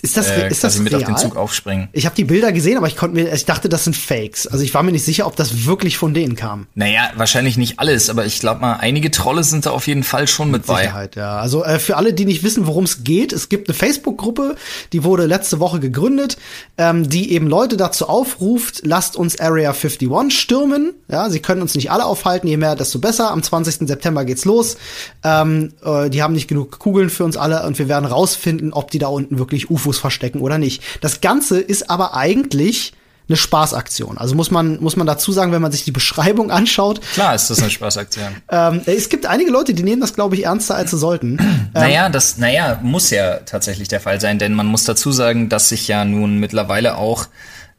[0.00, 1.02] Ist das, äh, ist das mit real?
[1.02, 1.88] auf den Zug aufspringen.
[1.92, 4.46] Ich habe die Bilder gesehen, aber ich konnte mir, ich dachte, das sind Fakes.
[4.46, 6.66] Also ich war mir nicht sicher, ob das wirklich von denen kam.
[6.74, 10.28] Naja, wahrscheinlich nicht alles, aber ich glaube mal, einige Trolle sind da auf jeden Fall
[10.28, 10.82] schon mit bei.
[10.82, 11.38] Sicherheit, ja.
[11.38, 14.56] Also äh, für alle, die nicht wissen, worum es geht, es gibt eine Facebook-Gruppe,
[14.92, 16.36] die wurde letzte Woche gegründet,
[16.78, 20.94] ähm, die eben Leute dazu aufruft, lasst uns Area 51 stürmen.
[21.08, 23.30] Ja, sie können uns nicht alle aufhalten, je mehr, desto besser.
[23.30, 23.88] Am 20.
[23.88, 24.76] September geht's los.
[25.24, 28.90] Ähm, äh, die haben nicht genug Kugeln für uns alle und wir werden rausfinden, ob
[28.90, 30.82] die da unten wirklich UFOs verstecken oder nicht.
[31.00, 32.92] Das Ganze ist aber eigentlich
[33.28, 34.18] eine Spaßaktion.
[34.18, 37.48] Also muss man, muss man dazu sagen, wenn man sich die Beschreibung anschaut, Klar ist
[37.48, 38.28] das eine Spaßaktion.
[38.50, 41.38] ähm, es gibt einige Leute, die nehmen das, glaube ich, ernster, als sie sollten.
[41.74, 45.70] Naja, das, naja, muss ja tatsächlich der Fall sein, denn man muss dazu sagen, dass
[45.70, 47.28] sich ja nun mittlerweile auch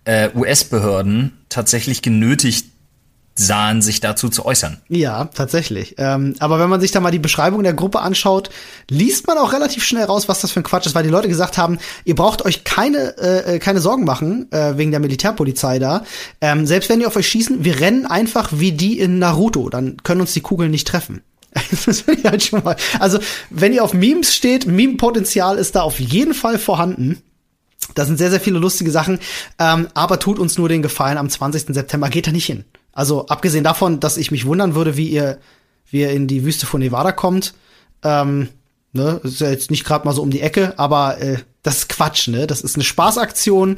[0.06, 2.73] äh, US-Behörden tatsächlich genötigt
[3.36, 4.80] sahen, sich dazu zu äußern.
[4.90, 5.96] Ja, tatsächlich.
[5.98, 8.50] Ähm, aber wenn man sich da mal die Beschreibung der Gruppe anschaut,
[8.90, 11.28] liest man auch relativ schnell raus, was das für ein Quatsch ist, weil die Leute
[11.28, 16.04] gesagt haben, ihr braucht euch keine, äh, keine Sorgen machen, äh, wegen der Militärpolizei da.
[16.42, 19.98] Ähm, selbst wenn die auf euch schießen, wir rennen einfach wie die in Naruto, dann
[20.04, 21.22] können uns die Kugeln nicht treffen.
[21.86, 22.76] Das finde ich halt schon mal.
[23.00, 23.20] Also,
[23.50, 27.22] wenn ihr auf Memes steht, Meme-Potenzial ist da auf jeden Fall vorhanden.
[27.96, 29.20] Da sind sehr, sehr viele lustige Sachen.
[29.60, 31.76] Ähm, aber tut uns nur den Gefallen, am 20.
[31.76, 32.66] September geht da nicht hin.
[32.94, 35.40] Also abgesehen davon, dass ich mich wundern würde, wie ihr,
[35.90, 37.54] wie ihr in die Wüste von Nevada kommt.
[38.04, 38.50] Ähm,
[38.94, 41.90] ne, ist ja jetzt nicht gerade mal so um die Ecke, aber äh, das ist
[41.90, 42.46] Quatsch, ne?
[42.46, 43.78] Das ist eine Spaßaktion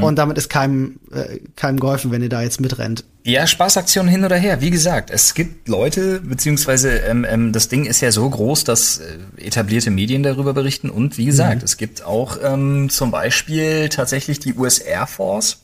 [0.00, 3.04] und damit ist keinem, äh, keinem geholfen, wenn ihr da jetzt mitrennt.
[3.24, 4.62] Ja, Spaßaktion hin oder her.
[4.62, 8.98] Wie gesagt, es gibt Leute, beziehungsweise ähm, ähm, das Ding ist ja so groß, dass
[8.98, 10.88] äh, etablierte Medien darüber berichten.
[10.88, 15.58] Und wie gesagt, es gibt auch ähm, zum Beispiel tatsächlich die US Air Force,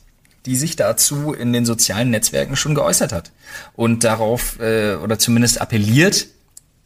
[0.47, 3.32] die sich dazu in den sozialen Netzwerken schon geäußert hat
[3.74, 6.28] und darauf äh, oder zumindest appelliert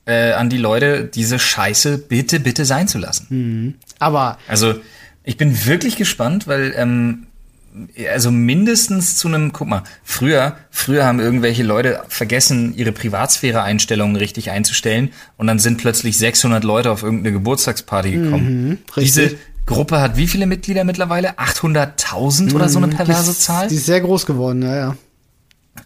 [0.07, 3.27] äh, an die Leute, diese Scheiße bitte, bitte sein zu lassen.
[3.99, 4.75] Aber Also
[5.25, 7.27] ich bin wirklich gespannt, weil ähm,
[8.11, 14.51] also mindestens zu einem, guck mal, früher, früher haben irgendwelche Leute vergessen, ihre Privatsphäre-Einstellungen richtig
[14.51, 18.79] einzustellen und dann sind plötzlich 600 Leute auf irgendeine Geburtstagsparty gekommen.
[18.97, 19.39] Diese richtig.
[19.67, 21.39] Gruppe hat wie viele Mitglieder mittlerweile?
[21.39, 23.69] 800.000 oder so eine perverse die ist, Zahl?
[23.69, 24.97] Die ist sehr groß geworden, ja, ja.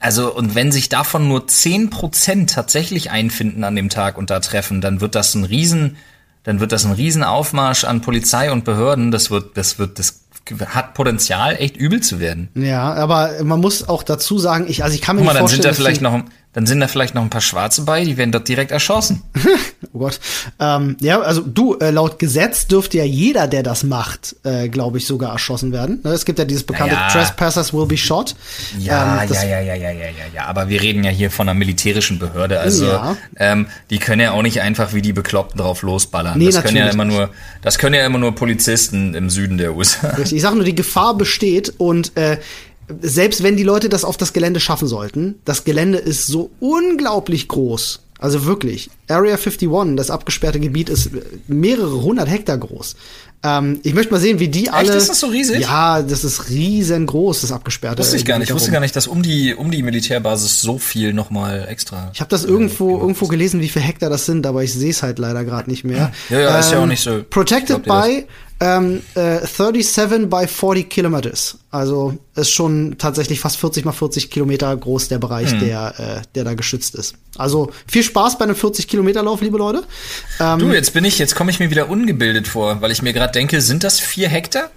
[0.01, 4.81] Also, und wenn sich davon nur 10% tatsächlich einfinden an dem Tag und da treffen,
[4.81, 5.97] dann wird das ein Riesen,
[6.43, 9.11] dann wird das ein Riesenaufmarsch an Polizei und Behörden.
[9.11, 10.25] Das wird, das wird, das
[10.67, 12.49] hat Potenzial, echt übel zu werden.
[12.55, 15.43] Ja, aber man muss auch dazu sagen, ich, also ich kann mir Guck mal, nicht
[15.43, 18.05] dann sind vorstellen, da vielleicht noch, dann sind da vielleicht noch ein paar Schwarze bei,
[18.05, 19.23] die werden dort direkt erschossen.
[19.93, 20.19] Oh Gott.
[20.59, 24.99] Ähm, ja, also du, äh, laut Gesetz dürfte ja jeder, der das macht, äh, glaube
[24.99, 26.01] ich, sogar erschossen werden.
[26.03, 27.11] Ne, Es gibt ja dieses bekannte Naja.
[27.13, 28.35] Trespassers will be shot.
[28.81, 30.47] Ja, Ähm, ja, ja, ja, ja, ja, ja, ja.
[30.47, 32.59] Aber wir reden ja hier von einer militärischen Behörde.
[32.59, 33.17] Also Ja.
[33.37, 36.39] ähm, die können ja auch nicht einfach wie die Bekloppten drauf losballern.
[36.41, 37.31] Nee, das können ja immer nur,
[37.63, 40.17] das können ja immer nur Polizisten im Süden der USA.
[40.19, 42.39] Ich sage nur, die Gefahr besteht und äh,
[43.03, 47.49] selbst wenn die Leute das auf das Gelände schaffen sollten, das Gelände ist so unglaublich
[47.49, 48.01] groß.
[48.19, 48.91] Also wirklich.
[49.09, 51.11] Area 51, das abgesperrte Gebiet, ist
[51.49, 52.95] mehrere hundert Hektar groß.
[53.43, 54.95] Ähm, ich möchte mal sehen, wie die alle.
[54.95, 55.61] Ist das so riesig?
[55.61, 57.99] Ja, das ist riesengroß, das abgesperrte.
[57.99, 58.49] Wusste ich gar nicht.
[58.49, 62.11] Ich wusste gar nicht, dass um die, um die Militärbasis so viel nochmal extra.
[62.15, 65.03] Ich habe das irgendwo irgendwo gelesen, wie viel Hektar das sind, aber ich sehe es
[65.03, 66.11] halt leider gerade nicht mehr.
[66.31, 68.25] Ja, ja, ist ja auch nicht so- Protected by
[68.61, 71.59] ähm, äh, 37 by 40 Kilometers.
[71.71, 75.61] Also ist schon tatsächlich fast 40 mal 40 Kilometer groß der Bereich, Hm.
[75.61, 77.15] der äh, der da geschützt ist.
[77.37, 79.83] Also viel Spaß bei einem 40 Kilometer Lauf, liebe Leute.
[80.41, 83.13] Ähm, Du, jetzt bin ich, jetzt komme ich mir wieder ungebildet vor, weil ich mir
[83.13, 84.71] gerade denke, sind das vier Hektar?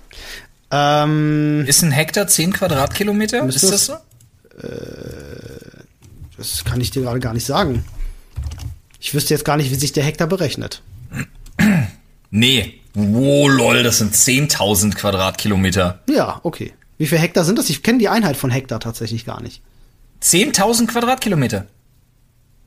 [0.71, 3.43] ähm, Ist ein Hektar zehn Quadratkilometer?
[3.45, 3.93] Müsste ist das so?
[6.37, 7.85] das kann ich dir gerade gar nicht sagen.
[8.99, 10.81] Ich wüsste jetzt gar nicht, wie sich der Hektar berechnet.
[12.31, 12.79] Nee.
[12.99, 15.99] Wow, lol, das sind 10.000 Quadratkilometer.
[16.09, 16.73] Ja, okay.
[16.97, 17.69] Wie viel Hektar sind das?
[17.69, 19.61] Ich kenne die Einheit von Hektar tatsächlich gar nicht.
[20.23, 21.67] 10.000 Quadratkilometer.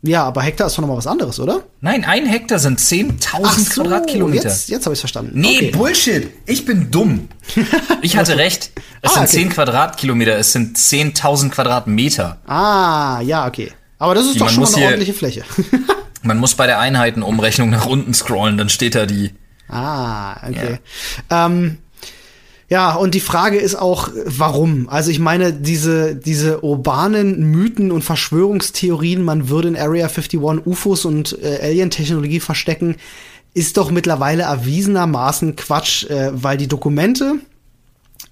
[0.03, 1.65] Ja, aber Hektar ist doch noch mal was anderes, oder?
[1.81, 4.45] Nein, ein Hektar sind 10.000 Quadratkilometer.
[4.49, 5.33] jetzt, jetzt habe ich verstanden.
[5.35, 5.71] Nee, okay.
[5.73, 6.31] Bullshit.
[6.47, 7.29] Ich bin dumm.
[8.03, 8.71] Ich hatte recht.
[9.03, 9.31] Es Ah, sind okay.
[9.33, 12.39] 10 Quadratkilometer, es sind 10.000 Quadratmeter.
[12.47, 13.73] Ah, ja, okay.
[13.99, 15.43] Aber das ist Die doch schon mal eine ordentliche Fläche.
[16.23, 19.33] Man muss bei der Einheitenumrechnung nach unten scrollen, dann steht da die,
[19.71, 20.79] Ah, okay.
[21.31, 21.47] Ja.
[21.47, 21.79] Ähm,
[22.69, 24.89] ja, und die Frage ist auch, warum?
[24.89, 31.05] Also ich meine, diese, diese urbanen Mythen und Verschwörungstheorien, man würde in Area 51 UFOs
[31.05, 32.95] und äh, Alien-Technologie verstecken,
[33.55, 37.41] ist doch mittlerweile erwiesenermaßen Quatsch, äh, weil die Dokumente,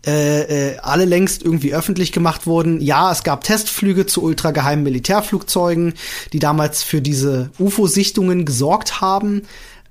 [0.07, 2.81] äh, äh, alle längst irgendwie öffentlich gemacht wurden.
[2.81, 5.95] Ja, es gab Testflüge zu ultrageheimen Militärflugzeugen,
[6.33, 9.43] die damals für diese UFO-Sichtungen gesorgt haben.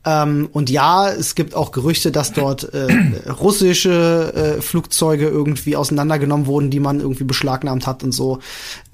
[0.08, 2.88] Ähm, und ja, es gibt auch Gerüchte, dass dort äh,
[3.30, 8.40] russische äh, Flugzeuge irgendwie auseinandergenommen wurden, die man irgendwie beschlagnahmt hat und so.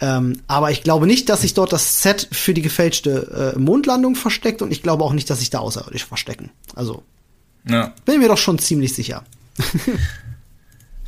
[0.01, 4.15] Ähm, aber ich glaube nicht, dass sich dort das Set für die gefälschte äh, Mondlandung
[4.15, 6.49] versteckt und ich glaube auch nicht, dass sich da Außerirdische verstecken.
[6.73, 7.03] Also
[7.69, 7.93] ja.
[8.05, 9.23] bin mir doch schon ziemlich sicher.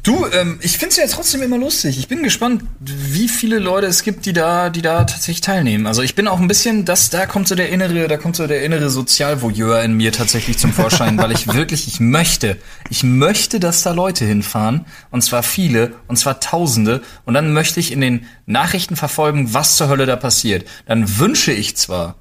[0.05, 1.97] Du, ähm, ich find's ja trotzdem immer lustig.
[1.97, 5.87] Ich bin gespannt, wie viele Leute es gibt, die da, die da tatsächlich teilnehmen.
[5.87, 8.45] Also ich bin auch ein bisschen, dass da kommt so der innere, da kommt so
[8.45, 12.57] der innere Sozialvoyeur in mir tatsächlich zum Vorschein, weil ich wirklich, ich möchte,
[12.91, 17.79] ich möchte, dass da Leute hinfahren und zwar viele und zwar Tausende und dann möchte
[17.79, 20.67] ich in den Nachrichten verfolgen, was zur Hölle da passiert.
[20.85, 22.13] Dann wünsche ich zwar,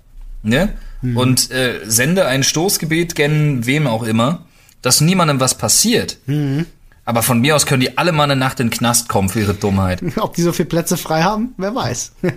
[0.43, 0.73] ne,
[1.03, 1.19] mhm.
[1.19, 4.47] und äh, sende ein Stoßgebet gen wem auch immer,
[4.81, 6.17] dass niemandem was passiert.
[6.25, 6.65] Mhm.
[7.07, 9.41] Aber von mir aus können die alle mal eine Nacht in den Knast kommen für
[9.41, 10.03] ihre Dummheit.
[10.17, 12.13] Ob die so viele Plätze frei haben, wer weiß.
[12.23, 12.31] ja,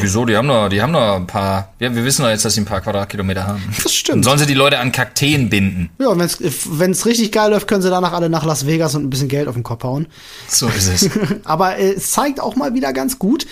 [0.00, 0.24] wieso?
[0.24, 1.74] Die haben noch, die haben noch ein paar.
[1.78, 3.62] Ja, wir wissen doch jetzt, dass sie ein paar Quadratkilometer haben.
[3.82, 4.16] Das stimmt.
[4.18, 5.90] Und sollen sie die Leute an Kakteen binden?
[5.98, 9.04] Ja, und wenn es richtig geil läuft, können sie danach alle nach Las Vegas und
[9.04, 10.06] ein bisschen Geld auf den Kopf hauen.
[10.48, 11.10] So ist es.
[11.44, 13.46] Aber äh, es zeigt auch mal wieder ganz gut,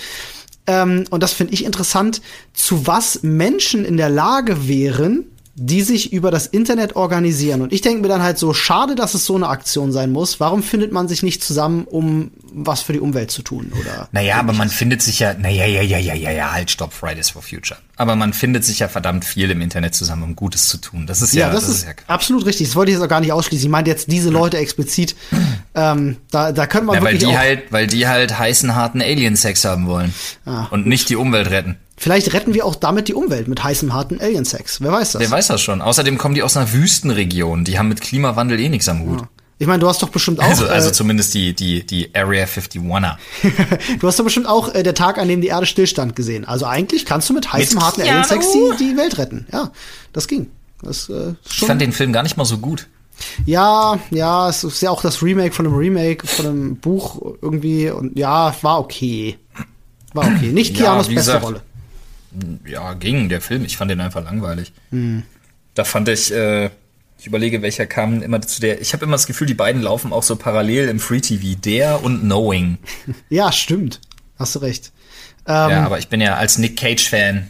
[0.67, 5.27] ähm, und das finde ich interessant, zu was Menschen in der Lage wären,
[5.57, 7.63] die sich über das Internet organisieren.
[7.63, 10.41] Und ich denke mir dann halt so, schade, dass es so eine Aktion sein muss.
[10.41, 13.73] Warum findet man sich nicht zusammen, um was für die Umwelt zu tun?
[13.81, 16.93] Oder naja, aber man findet sich ja, naja, ja, ja, ja, ja, ja, halt, stopp,
[16.93, 17.79] Fridays for Future.
[17.97, 21.07] Aber man findet sich ja verdammt viel im Internet zusammen, um Gutes zu tun.
[21.07, 22.67] Das ist ja, ja das, das, ist, ist ja absolut richtig.
[22.67, 23.65] Das wollte ich jetzt auch gar nicht ausschließen.
[23.65, 25.15] Ich meinte jetzt diese Leute explizit.
[25.77, 29.01] ähm, da, da können wir ja, wirklich weil die halt, weil die halt heißen, harten
[29.01, 30.13] Alien-Sex haben wollen.
[30.45, 31.77] Ah, und nicht die Umwelt retten.
[31.97, 34.81] Vielleicht retten wir auch damit die Umwelt mit heißem, harten Alien-Sex.
[34.81, 35.23] Wer weiß das?
[35.23, 35.81] Wer weiß das schon.
[35.81, 37.65] Außerdem kommen die aus einer Wüstenregion.
[37.65, 39.21] Die haben mit Klimawandel eh nichts am Hut.
[39.21, 39.29] Ja.
[39.59, 40.45] Ich meine, du hast doch bestimmt auch.
[40.45, 43.17] Also, also äh, zumindest die, die, die Area 51er.
[44.01, 46.45] du hast doch bestimmt auch äh, der Tag, an dem die Erde stillstand gesehen.
[46.45, 49.47] Also eigentlich kannst du mit heißem, mit harten Alien-Sex die, die Welt retten.
[49.53, 49.71] Ja,
[50.13, 50.51] das ging.
[50.83, 51.37] Das, äh, schon.
[51.45, 52.89] Ich fand den Film gar nicht mal so gut.
[53.47, 57.89] Ja, ja, es ist ja auch das Remake von einem Remake von einem Buch irgendwie
[57.89, 59.39] und ja, war okay.
[60.13, 60.51] War okay.
[60.51, 61.63] Nicht Keanu's ja, beste gesagt, Rolle
[62.67, 63.65] ja, ging, der Film.
[63.65, 64.73] Ich fand den einfach langweilig.
[64.91, 65.23] Mhm.
[65.75, 66.71] Da fand ich, äh,
[67.19, 68.81] ich überlege, welcher kam immer zu der.
[68.81, 71.59] Ich habe immer das Gefühl, die beiden laufen auch so parallel im Free TV.
[71.59, 72.79] Der und Knowing.
[73.29, 74.01] ja, stimmt.
[74.39, 74.93] Hast du recht.
[75.47, 77.49] Ähm, ja, aber ich bin ja als Nick Cage-Fan.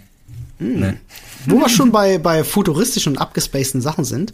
[0.59, 0.81] Mhm.
[0.81, 1.01] Ne?
[1.47, 4.33] Wo wir schon bei, bei futuristischen und abgespaceden Sachen sind,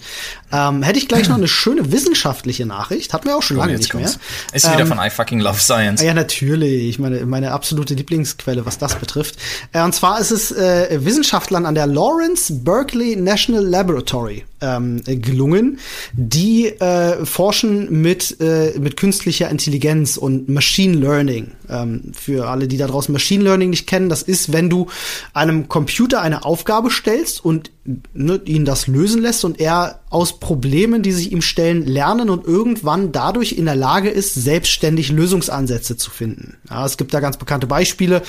[0.53, 3.13] ähm, hätte ich gleich noch eine schöne wissenschaftliche Nachricht.
[3.13, 4.17] Hatten wir auch schon oh, lange nicht kommt's.
[4.17, 4.55] mehr.
[4.55, 6.03] Ist ähm, wieder von I fucking love science.
[6.03, 6.99] Ja, natürlich.
[6.99, 9.37] Meine, meine absolute Lieblingsquelle, was das betrifft.
[9.73, 15.79] Äh, und zwar ist es äh, Wissenschaftlern an der Lawrence Berkeley National Laboratory ähm, gelungen.
[16.13, 21.53] Die äh, forschen mit, äh, mit künstlicher Intelligenz und Machine Learning.
[21.69, 24.89] Ähm, für alle, die da draußen Machine Learning nicht kennen, das ist, wenn du
[25.33, 27.71] einem Computer eine Aufgabe stellst und
[28.13, 32.47] ne, ihn das lösen lässt und er aus Problemen, die sich ihm stellen, lernen und
[32.47, 36.57] irgendwann dadurch in der Lage ist, selbstständig Lösungsansätze zu finden.
[36.69, 38.23] Ja, es gibt da ganz bekannte Beispiele,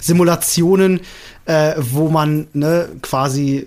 [0.00, 1.00] Simulationen,
[1.46, 3.66] äh, wo man ne, quasi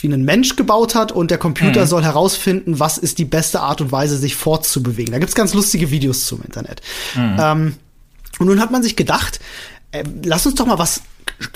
[0.00, 1.86] wie einen Mensch gebaut hat und der Computer mhm.
[1.86, 5.12] soll herausfinden, was ist die beste Art und Weise, sich fortzubewegen.
[5.12, 6.80] Da gibt's ganz lustige Videos zum Internet.
[7.14, 7.36] Mhm.
[7.38, 7.74] Ähm,
[8.38, 9.40] und nun hat man sich gedacht,
[9.92, 11.02] äh, lass uns doch mal was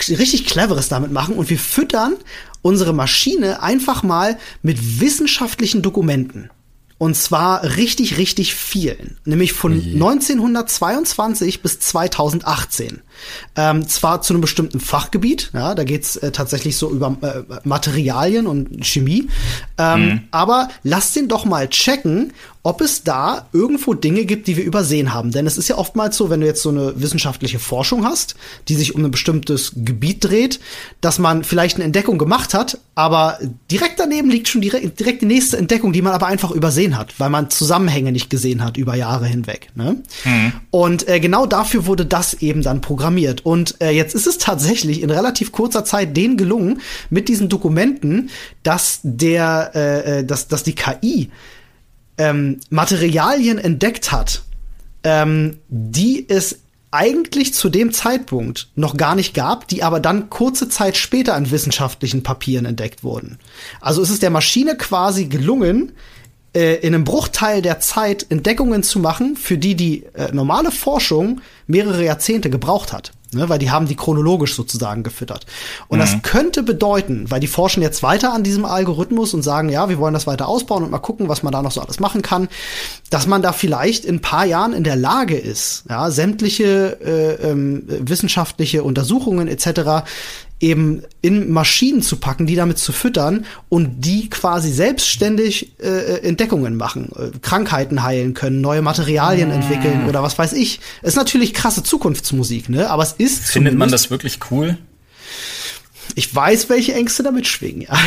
[0.09, 2.15] richtig Cleveres damit machen und wir füttern
[2.63, 6.51] unsere Maschine einfach mal mit wissenschaftlichen Dokumenten.
[6.99, 9.19] Und zwar richtig, richtig vielen.
[9.27, 9.95] Nämlich von Oje.
[9.95, 13.03] 1922 bis 2018.
[13.55, 18.47] Ähm, zwar zu einem bestimmten Fachgebiet, ja, da geht's äh, tatsächlich so über äh, Materialien
[18.47, 19.29] und Chemie.
[19.77, 20.21] Ähm, mhm.
[20.31, 22.33] Aber lass den doch mal checken,
[22.67, 25.31] ob es da irgendwo Dinge gibt, die wir übersehen haben.
[25.31, 28.35] Denn es ist ja oftmals so, wenn du jetzt so eine wissenschaftliche Forschung hast,
[28.67, 30.59] die sich um ein bestimmtes Gebiet dreht,
[31.01, 33.39] dass man vielleicht eine Entdeckung gemacht hat, aber
[33.71, 37.19] direkt daneben liegt schon direkt, direkt die nächste Entdeckung, die man aber einfach übersehen hat,
[37.19, 39.71] weil man Zusammenhänge nicht gesehen hat über Jahre hinweg.
[39.75, 40.03] Ne?
[40.25, 40.53] Mhm.
[40.71, 43.47] Und äh, genau dafür wurde das eben dann programmiert.
[43.47, 48.31] Und äh, jetzt ist es tatsächlich in relativ kurzer Zeit denen gelungen, mit diesen Dokumenten,
[48.63, 51.31] dass der, äh, äh dass, dass die KI
[52.19, 54.43] ähm, Materialien entdeckt hat,
[55.03, 56.61] ähm, die es
[56.91, 61.51] eigentlich zu dem Zeitpunkt noch gar nicht gab, die aber dann kurze Zeit später in
[61.51, 63.39] wissenschaftlichen Papieren entdeckt wurden.
[63.81, 65.93] Also ist es der Maschine quasi gelungen,
[66.57, 71.43] äh, in einem Bruchteil der Zeit Entdeckungen zu machen, für die die äh, normale Forschung
[71.67, 73.13] mehrere Jahrzehnte gebraucht hat.
[73.35, 75.47] Ne, weil die haben die chronologisch sozusagen gefüttert.
[75.89, 76.03] Und mhm.
[76.03, 79.99] das könnte bedeuten, weil die forschen jetzt weiter an diesem Algorithmus und sagen, ja, wir
[79.99, 82.49] wollen das weiter ausbauen und mal gucken, was man da noch so alles machen kann,
[83.11, 87.51] dass man da vielleicht in ein paar Jahren in der Lage ist, ja, sämtliche äh,
[87.51, 90.05] ähm, wissenschaftliche Untersuchungen etc
[90.59, 96.27] eben in Maschinen zu packen, die damit zu füttern und die quasi selbstständig äh, äh
[96.27, 99.55] Entdeckungen machen, äh, Krankheiten heilen können, neue Materialien mmh.
[99.55, 100.81] entwickeln oder was weiß ich.
[101.03, 102.89] Ist natürlich krasse Zukunftsmusik, ne?
[102.89, 104.79] Aber es ist findet man das wirklich cool?
[106.15, 107.99] Ich weiß, welche Ängste damit schwingen, ja.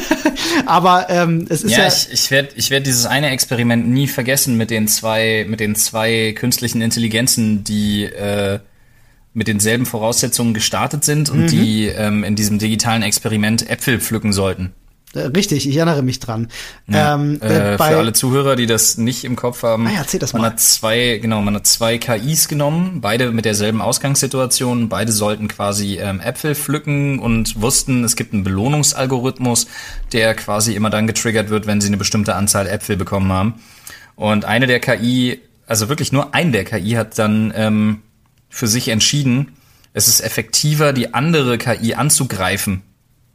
[0.66, 1.80] Aber ähm, es ist ja.
[1.80, 5.60] ja ich, ich werde ich werd dieses eine Experiment nie vergessen mit den zwei, mit
[5.60, 8.58] den zwei künstlichen Intelligenzen, die äh,
[9.34, 11.46] mit denselben Voraussetzungen gestartet sind und mhm.
[11.48, 14.72] die ähm, in diesem digitalen Experiment Äpfel pflücken sollten.
[15.14, 16.48] Äh, richtig, ich erinnere mich dran.
[16.86, 20.20] Ja, ähm, äh, für alle Zuhörer, die das nicht im Kopf haben, ah, ja, erzähl
[20.20, 20.50] das man mal.
[20.50, 25.98] hat zwei, genau, man hat zwei KIs genommen, beide mit derselben Ausgangssituation, beide sollten quasi
[25.98, 29.66] ähm, Äpfel pflücken und wussten, es gibt einen Belohnungsalgorithmus,
[30.12, 33.54] der quasi immer dann getriggert wird, wenn sie eine bestimmte Anzahl Äpfel bekommen haben.
[34.16, 38.02] Und eine der KI, also wirklich nur ein der KI hat dann ähm,
[38.54, 39.56] für sich entschieden,
[39.94, 42.82] es ist effektiver, die andere KI anzugreifen.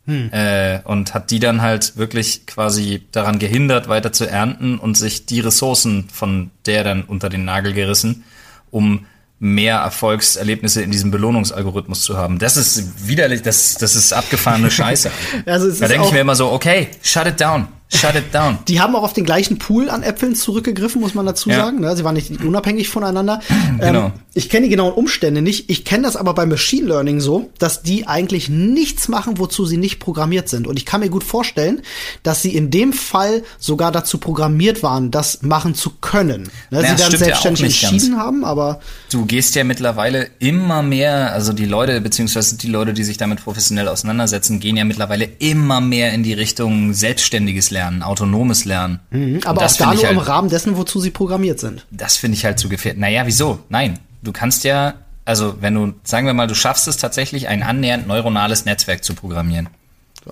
[0.06, 0.32] Hm.
[0.32, 5.26] Äh, und hat die dann halt wirklich quasi daran gehindert, weiter zu ernten und sich
[5.26, 8.24] die Ressourcen von der dann unter den Nagel gerissen,
[8.72, 9.06] um
[9.40, 12.40] mehr Erfolgserlebnisse in diesem Belohnungsalgorithmus zu haben.
[12.40, 15.12] Das ist widerlich, das, das ist abgefahrene Scheiße.
[15.46, 17.68] also da denke ich mir immer so, okay, shut it down.
[17.92, 18.60] Shut it down.
[18.68, 21.58] Die haben auch auf den gleichen Pool an Äpfeln zurückgegriffen, muss man dazu ja.
[21.58, 21.80] sagen.
[21.80, 21.96] Ne?
[21.96, 23.42] Sie waren nicht unabhängig voneinander.
[23.80, 24.08] Genau.
[24.08, 25.70] Ähm, ich kenne die genauen Umstände nicht.
[25.70, 29.78] Ich kenne das aber bei Machine Learning so, dass die eigentlich nichts machen, wozu sie
[29.78, 30.68] nicht programmiert sind.
[30.68, 31.82] Und ich kann mir gut vorstellen,
[32.24, 36.44] dass sie in dem Fall sogar dazu programmiert waren, das machen zu können.
[36.72, 36.82] Ne?
[36.82, 38.24] Naja, sie werden selbstständig ja entschieden ganz.
[38.24, 38.82] haben, aber.
[39.12, 43.44] Du gehst ja mittlerweile immer mehr, also die Leute, beziehungsweise die Leute, die sich damit
[43.44, 47.79] professionell auseinandersetzen, gehen ja mittlerweile immer mehr in die Richtung selbstständiges Lernen.
[47.80, 49.00] Lernen, autonomes Lernen.
[49.10, 51.86] Mhm, aber auch da nur halt, im Rahmen dessen, wozu sie programmiert sind.
[51.92, 53.00] Das finde ich halt zu gefährlich.
[53.00, 53.60] Naja, wieso?
[53.70, 57.64] Nein, du kannst ja, also wenn du, sagen wir mal, du schaffst es tatsächlich, ein
[57.64, 59.70] annähernd neuronales Netzwerk zu programmieren.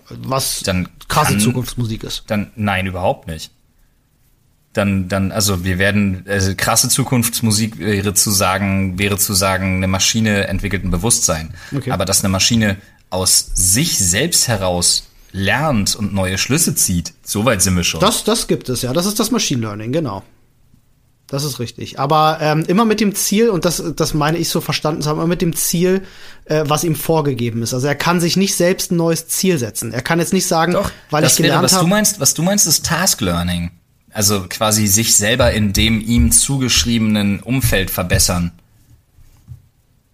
[0.09, 2.25] Was dann krasse kann, Zukunftsmusik ist.
[2.27, 3.51] Dann, nein, überhaupt nicht.
[4.73, 9.87] Dann, dann, also wir werden, also krasse Zukunftsmusik wäre zu sagen, wäre zu sagen, eine
[9.87, 11.53] Maschine entwickelt ein Bewusstsein.
[11.75, 11.91] Okay.
[11.91, 12.75] Aber dass eine Maschine
[13.09, 17.13] aus sich selbst heraus lernt und neue Schlüsse zieht.
[17.23, 17.99] Soweit sind wir schon.
[17.99, 18.93] Das, das gibt es, ja.
[18.93, 20.23] Das ist das Machine Learning, genau.
[21.27, 21.99] Das ist richtig.
[21.99, 25.17] Aber ähm, immer mit dem Ziel, und das, das meine ich so verstanden zu haben,
[25.17, 26.03] immer mit dem Ziel,
[26.45, 27.73] äh, was ihm vorgegeben ist.
[27.73, 29.91] Also er kann sich nicht selbst ein neues Ziel setzen.
[29.91, 31.65] Er kann jetzt nicht sagen, Doch, weil ich gelernt habe.
[31.65, 33.71] Was du meinst, was du meinst, ist Task Learning.
[34.13, 38.53] Also quasi sich selber in dem ihm zugeschriebenen Umfeld verbessern.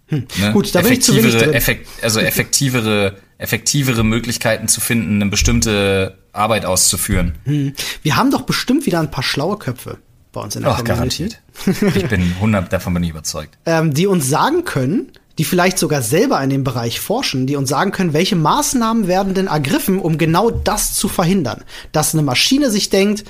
[0.07, 0.28] Hm.
[0.39, 0.51] Ne?
[0.51, 1.53] Gut, da bin ich zu wenig drin.
[1.53, 7.35] Effekt, also effektivere effektivere Möglichkeiten zu finden, eine bestimmte Arbeit auszuführen.
[7.43, 7.73] Hm.
[8.01, 9.97] Wir haben doch bestimmt wieder ein paar schlaue Köpfe
[10.31, 11.39] bei uns in der Ach, garantiert.
[11.65, 13.57] ich bin 100, davon bin ich überzeugt.
[13.65, 17.69] Ähm, die uns sagen können, die vielleicht sogar selber in dem Bereich forschen, die uns
[17.69, 21.63] sagen können, welche Maßnahmen werden denn ergriffen, um genau das zu verhindern.
[21.91, 23.25] Dass eine Maschine sich denkt,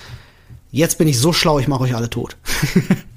[0.71, 2.37] jetzt bin ich so schlau, ich mache euch alle tot.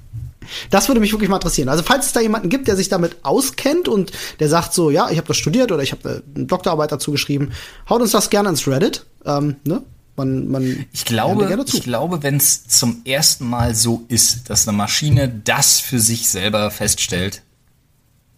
[0.69, 1.69] Das würde mich wirklich mal interessieren.
[1.69, 5.09] Also falls es da jemanden gibt, der sich damit auskennt und der sagt so, ja,
[5.09, 7.51] ich habe das studiert oder ich habe eine Doktorarbeit dazu geschrieben,
[7.89, 9.05] haut uns das gerne ins Reddit.
[9.25, 9.83] Ähm, ne?
[10.15, 14.75] Man, man ich glaube, ich glaube, wenn es zum ersten Mal so ist, dass eine
[14.75, 17.43] Maschine das für sich selber feststellt,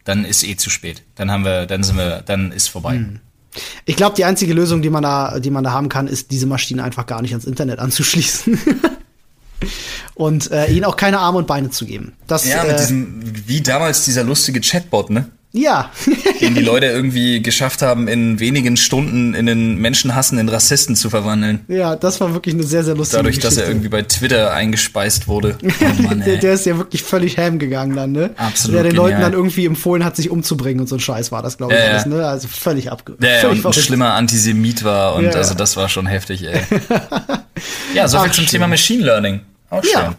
[0.03, 1.03] dann ist eh zu spät.
[1.15, 2.95] Dann haben wir, dann sind wir, dann ist vorbei.
[2.95, 3.19] Hm.
[3.85, 6.47] Ich glaube, die einzige Lösung, die man da, die man da haben kann, ist, diese
[6.47, 8.59] Maschine einfach gar nicht ans Internet anzuschließen.
[10.15, 12.13] und äh, ihnen auch keine Arme und Beine zu geben.
[12.27, 15.29] Das, ja, mit äh, diesem, wie damals dieser lustige Chatbot, ne?
[15.51, 15.91] Ja.
[16.41, 21.61] den die Leute irgendwie geschafft haben, in wenigen Stunden in den menschenhassenden Rassisten zu verwandeln.
[21.67, 23.55] Ja, das war wirklich eine sehr, sehr lustige Dadurch, Geschichte.
[23.55, 25.57] dass er irgendwie bei Twitter eingespeist wurde.
[25.81, 28.31] Oh Mann, der, der, ist ja wirklich völlig ham gegangen dann, ne?
[28.35, 28.75] Absolut.
[28.75, 29.11] Der den genial.
[29.11, 31.79] Leuten dann irgendwie empfohlen hat, sich umzubringen und so ein Scheiß war das, glaube ich,
[31.79, 32.27] äh, alles, ne?
[32.27, 33.15] Also völlig abge.
[33.21, 35.31] Ja, völlig und ein schlimmer Antisemit war und ja.
[35.31, 36.61] also das war schon heftig, ey.
[37.95, 38.51] ja, soviel zum schön.
[38.51, 39.39] Thema Machine Learning.
[39.69, 39.93] Auch schön.
[39.93, 40.15] Ja.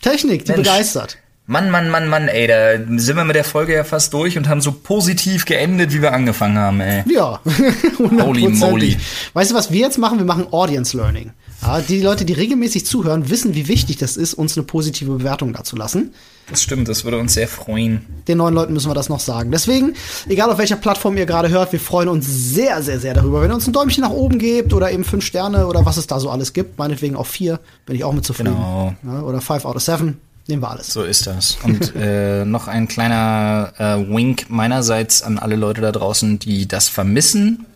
[0.00, 1.18] Technik, die Mensch, begeistert.
[1.52, 4.48] Mann, Mann, Mann, Mann, ey, da sind wir mit der Folge ja fast durch und
[4.48, 7.04] haben so positiv geendet, wie wir angefangen haben, ey.
[7.12, 7.40] Ja,
[7.98, 8.96] Holy moly.
[9.34, 10.16] Weißt du, was wir jetzt machen?
[10.16, 11.32] Wir machen Audience Learning.
[11.60, 15.52] Ja, die Leute, die regelmäßig zuhören, wissen, wie wichtig das ist, uns eine positive Bewertung
[15.52, 16.14] dazulassen.
[16.48, 18.06] Das stimmt, das würde uns sehr freuen.
[18.26, 19.50] Den neuen Leuten müssen wir das noch sagen.
[19.52, 19.92] Deswegen,
[20.30, 23.42] egal auf welcher Plattform ihr gerade hört, wir freuen uns sehr, sehr, sehr darüber.
[23.42, 26.06] Wenn ihr uns ein Däumchen nach oben gebt oder eben fünf Sterne oder was es
[26.06, 28.54] da so alles gibt, meinetwegen auch vier, bin ich auch mit zufrieden.
[28.54, 28.94] Genau.
[29.04, 30.16] Ja, oder five out of seven,
[30.48, 30.88] nehmen wir alles.
[30.88, 31.58] So ist das.
[31.62, 36.88] Und äh, noch ein kleiner äh, Wink meinerseits an alle Leute da draußen, die das
[36.88, 37.66] vermissen.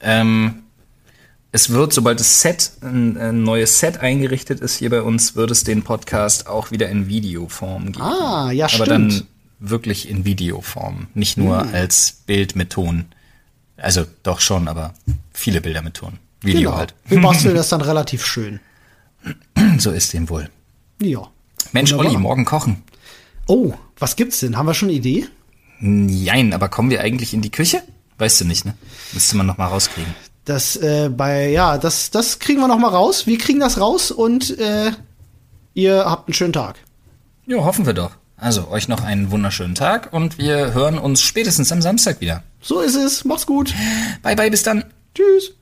[0.00, 0.62] Ähm,
[1.54, 5.50] es wird, sobald das Set, ein, ein, neues Set eingerichtet ist hier bei uns, wird
[5.50, 8.02] es den Podcast auch wieder in Videoform geben.
[8.02, 8.88] Ah, ja, Aber stimmt.
[8.88, 9.22] dann
[9.58, 11.74] wirklich in Videoform, nicht nur Hm.
[11.74, 13.04] als Bild mit Ton.
[13.76, 14.94] Also doch schon, aber
[15.32, 16.18] viele Bilder mit Ton.
[16.40, 16.76] Video genau.
[16.78, 16.94] halt.
[17.06, 18.60] Wir basteln das dann relativ schön.
[19.78, 20.48] So ist dem wohl.
[21.00, 21.28] Ja.
[21.72, 22.12] Mensch, Wunderbar.
[22.12, 22.82] Olli, morgen kochen.
[23.46, 24.56] Oh, was gibt's denn?
[24.56, 25.26] Haben wir schon eine Idee?
[25.80, 27.82] Nein, aber kommen wir eigentlich in die Küche?
[28.18, 28.74] Weißt du nicht, ne?
[29.12, 30.14] Müsste man noch mal rauskriegen.
[30.44, 33.26] Das äh, bei ja, das das kriegen wir noch mal raus.
[33.26, 34.92] Wir kriegen das raus und äh,
[35.74, 36.76] ihr habt einen schönen Tag.
[37.46, 38.12] Ja, hoffen wir doch.
[38.36, 42.42] Also, euch noch einen wunderschönen Tag und wir hören uns spätestens am Samstag wieder.
[42.60, 43.24] So ist es.
[43.24, 43.72] Macht's gut.
[44.22, 44.84] Bye bye, bis dann.
[45.14, 45.52] Tschüss.